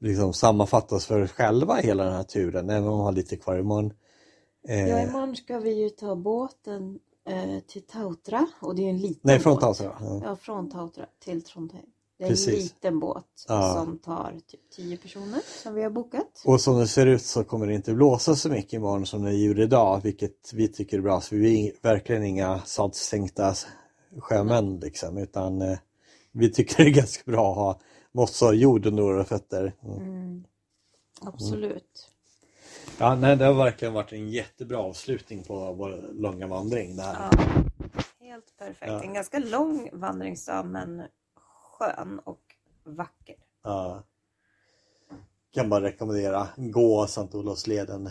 liksom 0.00 0.32
sammanfattas 0.32 1.06
för 1.06 1.22
oss 1.22 1.30
själva 1.30 1.74
hela 1.74 2.04
den 2.04 2.12
här 2.12 2.22
turen, 2.22 2.70
även 2.70 2.88
om 2.88 2.98
vi 2.98 3.04
har 3.04 3.12
lite 3.12 3.36
kvar 3.36 3.58
imorgon. 3.58 3.92
Eh, 4.68 4.88
Ja, 4.88 5.00
imorgon 5.02 5.36
ska 5.36 5.58
vi 5.58 5.82
ju 5.82 5.90
ta 5.90 6.16
båten 6.16 6.98
eh, 7.28 7.60
till 7.66 7.82
Tautra 7.82 8.46
och 8.60 8.74
det 8.74 8.82
är 8.82 8.84
ju 8.84 8.90
en 8.90 8.98
liten 8.98 9.20
nej, 9.22 9.38
från. 9.40 9.58
Tautra. 9.58 9.96
Ja. 10.00 10.20
Ja, 10.24 10.36
från 10.36 10.70
Tautra 10.70 11.06
till 11.24 11.42
Trondheim. 11.42 11.86
Det 12.24 12.28
är 12.28 12.30
Precis. 12.30 12.48
en 12.54 12.60
liten 12.62 12.98
båt 13.00 13.24
Ja. 13.48 13.74
som 13.74 13.98
tar 13.98 14.40
typ 14.46 14.70
10 14.76 14.96
personer 14.96 15.40
som 15.62 15.74
vi 15.74 15.82
har 15.82 15.90
bokat. 15.90 16.42
Och 16.44 16.60
som 16.60 16.78
det 16.78 16.86
ser 16.88 17.06
ut 17.06 17.22
så 17.22 17.44
kommer 17.44 17.66
det 17.66 17.74
inte 17.74 17.94
blåsa 17.94 18.36
så 18.36 18.48
mycket 18.48 18.72
imorgon 18.72 19.06
som 19.06 19.22
det 19.22 19.32
gjorde 19.32 19.62
idag, 19.62 20.00
vilket 20.02 20.52
vi 20.52 20.68
tycker 20.68 20.98
är 20.98 21.02
bra. 21.02 21.20
Så 21.20 21.36
vi 21.36 21.68
är 21.68 21.72
verkligen 21.82 22.24
inga 22.24 22.60
sadsänkta 22.60 23.54
sjömän 24.18 24.80
liksom, 24.80 25.18
utan 25.18 25.62
eh, 25.62 25.78
vi 26.32 26.52
tycker 26.52 26.84
det 26.84 26.90
är 26.90 26.94
ganska 26.94 27.30
bra 27.30 27.50
att 27.50 27.56
ha 27.56 27.80
mossa 28.12 28.46
och 28.46 28.54
jord 28.54 28.86
under 28.86 29.02
våra 29.02 29.24
fötter. 29.24 29.72
Mm. 29.84 29.98
Mm. 30.00 30.44
Absolut. 31.20 32.10
Ja, 32.98 33.14
nej, 33.14 33.36
det 33.36 33.44
har 33.44 33.54
verkligen 33.54 33.94
varit 33.94 34.12
en 34.12 34.28
jättebra 34.28 34.78
avslutning 34.78 35.42
på 35.42 35.72
vår 35.72 36.10
långa 36.12 36.46
vandring. 36.46 36.96
Det 36.96 37.02
här. 37.02 37.28
Ja. 37.32 37.38
Helt 38.20 38.58
perfekt. 38.58 38.92
Ja. 38.92 39.02
En 39.02 39.14
ganska 39.14 39.38
lång 39.38 39.90
vandringsdag 39.92 40.66
men 40.66 41.02
skön 41.78 42.18
och 42.24 42.40
vacker. 42.84 43.36
Ja. 43.62 44.02
Kan 45.50 45.68
bara 45.68 45.84
rekommendera, 45.84 46.48
gå 46.56 47.06
Sankt 47.06 47.34
Olofsleden. 47.34 48.10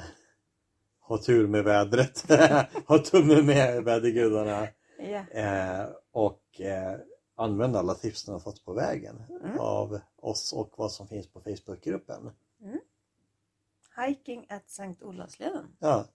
Ha 0.99 1.17
tur 1.17 1.47
med 1.47 1.63
vädret. 1.63 2.26
ha 2.88 2.97
tumme 2.97 3.41
med 3.41 3.84
vädergudarna. 3.84 4.67
Ja. 4.97 5.28
Eh, 5.39 5.89
och 6.12 6.62
eh, 6.62 6.99
använd 7.36 7.76
alla 7.76 7.93
tips 7.95 8.28
ni 8.28 8.34
har 8.34 8.39
fått 8.39 8.65
på 8.65 8.73
vägen 8.73 9.23
Mm. 9.43 9.60
av 9.60 9.99
oss 10.15 10.54
och 10.54 10.73
vad 10.78 10.91
som 10.91 11.08
finns 11.08 11.28
på 11.28 11.41
Facebookgruppen. 11.41 12.32
Hiking 14.08 14.45
at 14.49 14.69
Sankt 14.69 15.04
Olofsleden. 15.04 15.76
Ja, 15.80 16.06